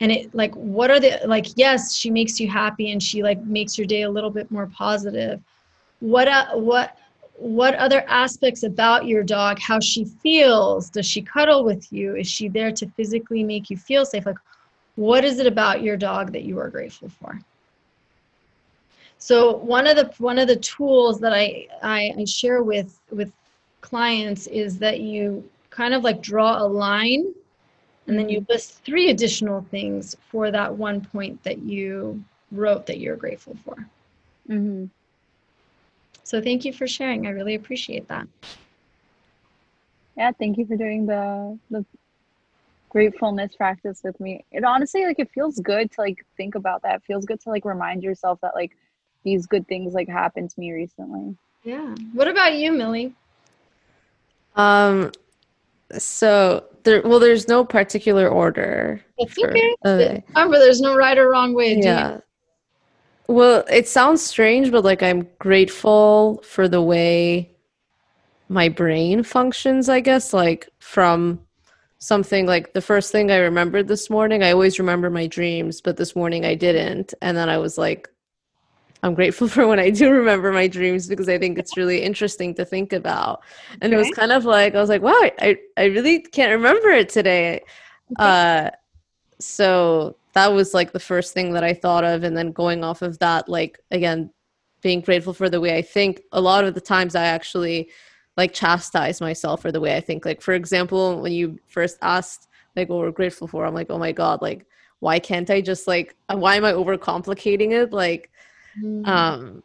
[0.00, 3.40] And it like what are the like yes she makes you happy and she like
[3.44, 5.40] makes your day a little bit more positive.
[6.00, 6.96] What uh, what
[7.38, 12.26] what other aspects about your dog how she feels does she cuddle with you is
[12.26, 14.38] she there to physically make you feel safe like
[14.96, 17.38] what is it about your dog that you are grateful for
[19.18, 23.32] so one of the one of the tools that I, I, I share with with
[23.80, 27.34] clients is that you kind of like draw a line
[28.06, 28.52] and then you mm-hmm.
[28.52, 32.22] list three additional things for that one point that you
[32.52, 33.74] wrote that you're grateful for.
[34.48, 34.86] Mm-hmm.
[36.28, 37.26] So thank you for sharing.
[37.26, 38.28] I really appreciate that.
[40.14, 41.86] Yeah, thank you for doing the the
[42.90, 44.44] gratefulness practice with me.
[44.52, 46.96] It honestly like it feels good to like think about that.
[46.96, 48.76] It feels good to like remind yourself that like
[49.24, 51.34] these good things like happened to me recently.
[51.64, 51.94] Yeah.
[52.12, 53.14] What about you, Millie?
[54.54, 55.12] Um,
[55.96, 59.00] so there, well, there's no particular order.
[59.16, 59.76] It's for, okay.
[59.82, 60.24] okay.
[60.28, 61.80] Remember, there's no right or wrong way.
[61.80, 62.20] Yeah.
[63.28, 67.54] Well, it sounds strange, but like I'm grateful for the way
[68.48, 69.90] my brain functions.
[69.90, 71.40] I guess like from
[71.98, 74.42] something like the first thing I remembered this morning.
[74.42, 78.08] I always remember my dreams, but this morning I didn't, and then I was like,
[79.02, 82.54] I'm grateful for when I do remember my dreams because I think it's really interesting
[82.54, 83.42] to think about.
[83.82, 83.94] And okay.
[83.94, 87.10] it was kind of like I was like, wow, I I really can't remember it
[87.10, 87.62] today.
[88.12, 88.16] Okay.
[88.18, 88.70] Uh,
[89.38, 93.02] so that was like the first thing that I thought of, and then going off
[93.02, 94.30] of that, like again,
[94.82, 96.22] being grateful for the way I think.
[96.30, 97.90] A lot of the times, I actually
[98.36, 100.24] like chastise myself for the way I think.
[100.24, 103.98] Like for example, when you first asked like what we're grateful for, I'm like, oh
[103.98, 104.64] my god, like
[105.00, 107.92] why can't I just like why am I overcomplicating it?
[107.92, 108.30] Like
[108.80, 109.06] mm.
[109.08, 109.64] um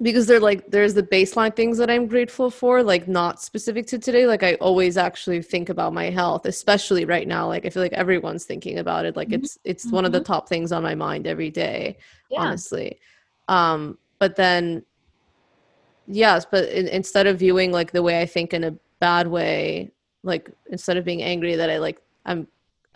[0.00, 3.98] because they're like there's the baseline things that i'm grateful for like not specific to
[3.98, 7.82] today like i always actually think about my health especially right now like i feel
[7.82, 9.42] like everyone's thinking about it like mm-hmm.
[9.42, 9.96] it's it's mm-hmm.
[9.96, 10.32] one of the mm-hmm.
[10.32, 11.96] top things on my mind every day
[12.30, 12.40] yeah.
[12.40, 12.98] honestly
[13.48, 14.82] um but then
[16.06, 19.90] yes but in, instead of viewing like the way i think in a bad way
[20.22, 22.46] like instead of being angry that i like i'm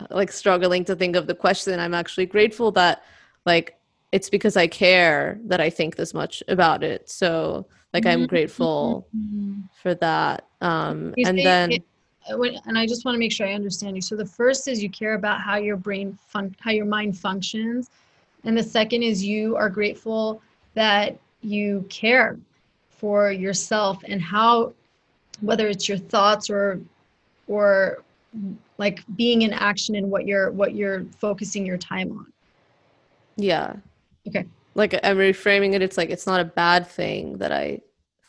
[0.09, 3.03] like struggling to think of the question i'm actually grateful that
[3.45, 3.77] like
[4.13, 7.09] it's because I care that I think this much about it.
[7.09, 8.27] So like I'm mm-hmm.
[8.27, 9.61] grateful mm-hmm.
[9.81, 10.45] for that.
[10.61, 11.83] Um, and then it,
[12.29, 14.03] and I just want to make sure I understand you.
[14.03, 17.89] So the first is you care about how your brain fun how your mind functions,
[18.43, 20.43] and the second is you are grateful
[20.75, 22.37] that you care
[22.89, 24.73] for yourself and how
[25.41, 26.79] whether it's your thoughts or
[27.47, 28.03] or
[28.77, 32.27] like being in action and what you're what you're focusing your time on.
[33.37, 33.73] Yeah.
[34.27, 34.45] Okay.
[34.75, 35.81] Like I'm reframing it.
[35.81, 37.81] It's like it's not a bad thing that I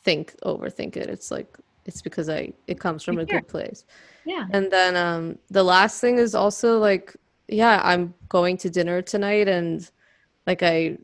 [0.05, 1.09] think overthink it.
[1.09, 3.85] It's like it's because I it comes from a good place.
[4.25, 4.47] Yeah.
[4.53, 7.17] And then um the last thing is also like
[7.49, 9.89] yeah, I'm going to dinner tonight and
[10.47, 10.99] like I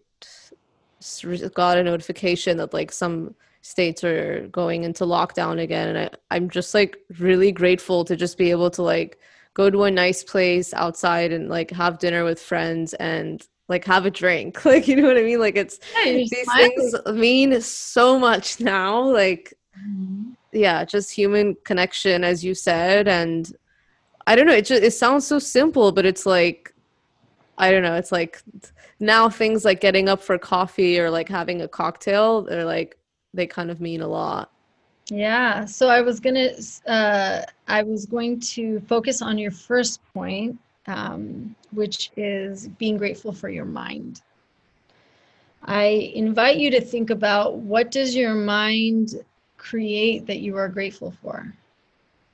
[1.55, 6.49] got a notification that like some states are going into lockdown again and I, I'm
[6.49, 9.19] just like really grateful to just be able to like
[9.55, 14.05] go to a nice place outside and like have dinner with friends and like have
[14.05, 16.71] a drink like you know what i mean like it's yeah, these smiling.
[16.77, 20.33] things mean so much now like mm-hmm.
[20.53, 23.57] yeah just human connection as you said and
[24.27, 26.75] i don't know it just it sounds so simple but it's like
[27.61, 27.95] I don't know.
[27.95, 28.43] It's like
[29.01, 32.97] now things like getting up for coffee or like having a cocktail, they're like
[33.35, 34.51] they kind of mean a lot.
[35.11, 35.67] Yeah.
[35.67, 36.53] So I was gonna
[36.87, 43.33] uh, I was going to focus on your first point, um, which is being grateful
[43.33, 44.23] for your mind.
[45.65, 49.23] I invite you to think about what does your mind
[49.59, 51.55] create that you are grateful for.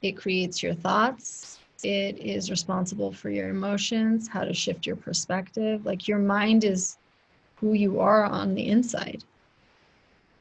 [0.03, 1.59] It creates your thoughts.
[1.83, 5.85] It is responsible for your emotions, how to shift your perspective.
[5.85, 6.99] Like your mind is
[7.57, 9.25] who you are on the inside.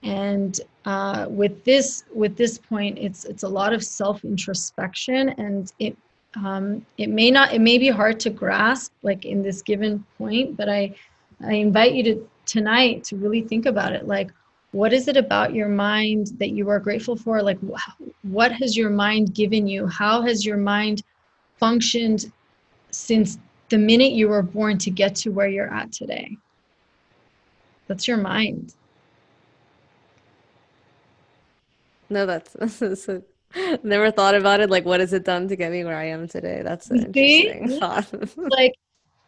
[0.03, 5.71] And uh, with this, with this point, it's it's a lot of self introspection, and
[5.79, 5.97] it
[6.35, 10.57] um, it may not it may be hard to grasp like in this given point,
[10.57, 10.95] but I
[11.43, 14.07] I invite you to tonight to really think about it.
[14.07, 14.31] Like,
[14.71, 17.41] what is it about your mind that you are grateful for?
[17.41, 17.59] Like,
[18.23, 19.87] what has your mind given you?
[19.87, 21.01] How has your mind
[21.57, 22.31] functioned
[22.91, 23.37] since
[23.69, 26.37] the minute you were born to get to where you're at today?
[27.87, 28.73] That's your mind.
[32.09, 33.23] No, that's, that's a,
[33.83, 34.69] never thought about it.
[34.69, 36.61] Like, what has it done to get me where I am today?
[36.63, 38.07] That's an interesting thought.
[38.37, 38.73] like,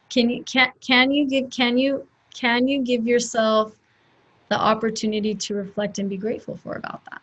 [0.09, 3.75] can you can can you give can you can you give yourself
[4.49, 7.21] the opportunity to reflect and be grateful for about that,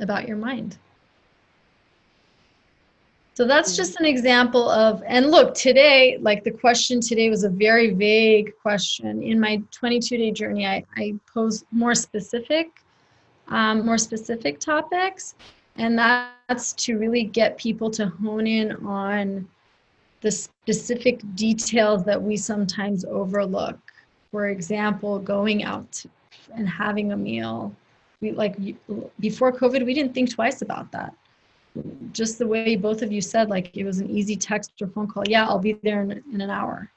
[0.00, 0.78] about your mind?
[3.34, 7.48] So that's just an example of, and look, today, like the question today was a
[7.48, 9.22] very vague question.
[9.22, 12.68] In my 22 day journey, I, I pose more specific,
[13.48, 15.36] um, more specific topics.
[15.76, 19.48] And that's to really get people to hone in on
[20.20, 23.78] the specific details that we sometimes overlook
[24.30, 26.04] for example, going out
[26.54, 27.74] and having a meal.
[28.20, 28.56] We like
[29.18, 31.14] before COVID, we didn't think twice about that.
[32.12, 35.06] Just the way both of you said, like it was an easy text or phone
[35.06, 35.24] call.
[35.26, 36.90] Yeah, I'll be there in, in an hour.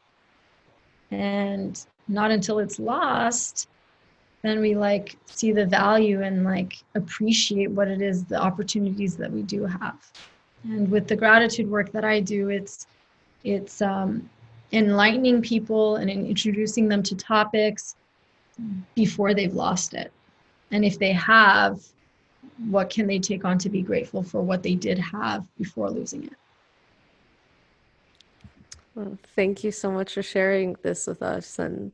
[1.12, 3.70] And not until it's lost,
[4.44, 9.32] then we like see the value and like appreciate what it is, the opportunities that
[9.32, 9.96] we do have.
[10.66, 12.86] And with the gratitude work that I do, it's
[13.44, 14.30] it's um,
[14.72, 17.96] enlightening people and introducing them to topics
[18.96, 20.12] before they've lost it.
[20.72, 21.82] And if they have,
[22.70, 26.26] what can they take on to be grateful for what they did have before losing
[26.26, 26.34] it?
[28.96, 31.92] Well, thank you so much for sharing this with us and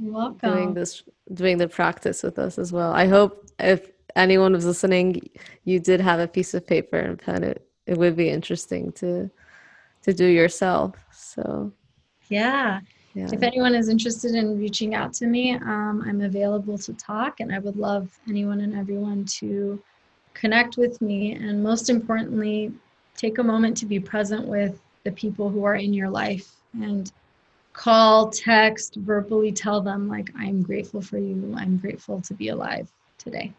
[0.00, 0.50] welcome.
[0.50, 1.02] doing this
[1.34, 2.92] doing the practice with us as well.
[2.92, 5.20] I hope if anyone was listening,
[5.64, 7.44] you did have a piece of paper and pen.
[7.44, 9.30] It it would be interesting to
[10.02, 10.94] to do yourself.
[11.12, 11.72] So
[12.28, 12.80] yeah.
[13.14, 13.28] yeah.
[13.32, 17.54] If anyone is interested in reaching out to me, um, I'm available to talk, and
[17.54, 19.82] I would love anyone and everyone to
[20.34, 21.32] connect with me.
[21.32, 22.72] And most importantly,
[23.16, 27.10] take a moment to be present with the people who are in your life and
[27.78, 31.54] call, text, verbally tell them, like, I'm grateful for you.
[31.56, 33.52] I'm grateful to be alive today.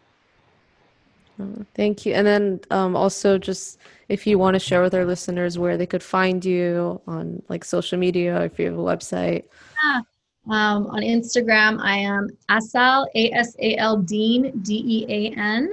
[1.40, 2.12] Oh, thank you.
[2.12, 3.78] And then um, also, just
[4.10, 7.64] if you want to share with our listeners where they could find you on like
[7.64, 9.44] social media, if you have a website.
[9.82, 10.02] Yeah.
[10.50, 15.72] Um, on Instagram, I am Asal, A S A L Dean, D E A N.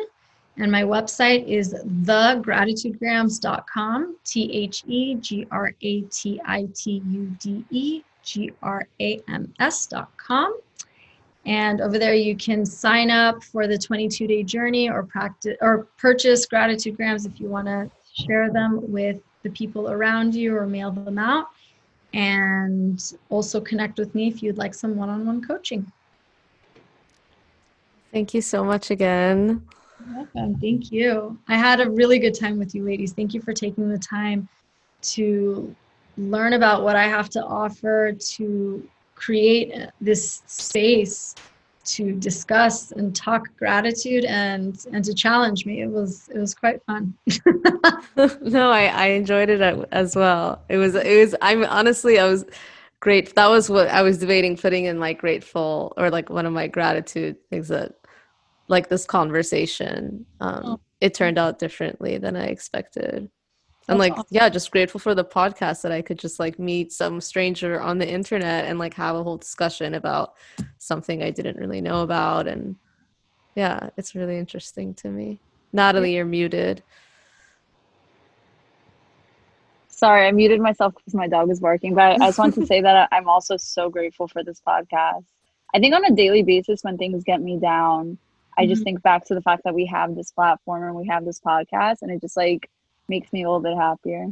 [0.55, 7.25] And my website is thegratitudegrams.com, T H E G R A T I T U
[7.41, 10.59] D E G R A M S.com.
[11.45, 15.87] And over there, you can sign up for the 22 day journey or practice or
[15.97, 20.67] purchase gratitude grams if you want to share them with the people around you or
[20.67, 21.47] mail them out.
[22.13, 25.89] And also connect with me if you'd like some one on one coaching.
[28.11, 29.65] Thank you so much again.
[30.05, 30.59] You're welcome.
[30.59, 31.37] Thank you.
[31.47, 33.13] I had a really good time with you, ladies.
[33.13, 34.49] Thank you for taking the time
[35.13, 35.73] to
[36.17, 41.35] learn about what I have to offer, to create this space
[41.83, 45.81] to discuss and talk gratitude and and to challenge me.
[45.81, 47.13] It was it was quite fun.
[48.41, 50.61] No I, I enjoyed it as well.
[50.69, 52.45] It was it was i'm honestly i was
[52.99, 56.53] great that was what i was debating putting in like grateful or like one of
[56.53, 57.93] my gratitude things that
[58.67, 60.79] like this conversation um oh.
[60.99, 63.29] it turned out differently than i expected
[63.87, 64.25] and like awesome.
[64.29, 67.97] yeah just grateful for the podcast that i could just like meet some stranger on
[67.97, 70.33] the internet and like have a whole discussion about
[70.77, 72.75] something i didn't really know about and
[73.55, 75.39] yeah it's really interesting to me
[75.73, 76.83] natalie you're muted
[79.87, 82.81] sorry i muted myself because my dog is barking but i just want to say
[82.81, 85.25] that i'm also so grateful for this podcast
[85.73, 88.17] i think on a daily basis when things get me down
[88.57, 88.83] i just mm-hmm.
[88.83, 91.97] think back to the fact that we have this platform and we have this podcast
[92.01, 92.69] and it just like
[93.09, 94.27] makes me a little bit happier.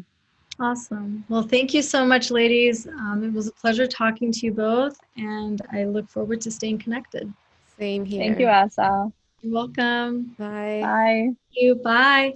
[0.59, 1.25] Awesome.
[1.27, 2.87] Well, thank you so much, ladies.
[2.87, 6.79] Um, it was a pleasure talking to you both, and I look forward to staying
[6.79, 7.31] connected.
[7.77, 8.23] Same here.
[8.23, 9.11] Thank you, Asa.
[9.41, 10.35] You're welcome.
[10.37, 10.79] Bye.
[10.81, 11.21] Bye.
[11.25, 11.75] Thank you.
[11.75, 12.35] Bye.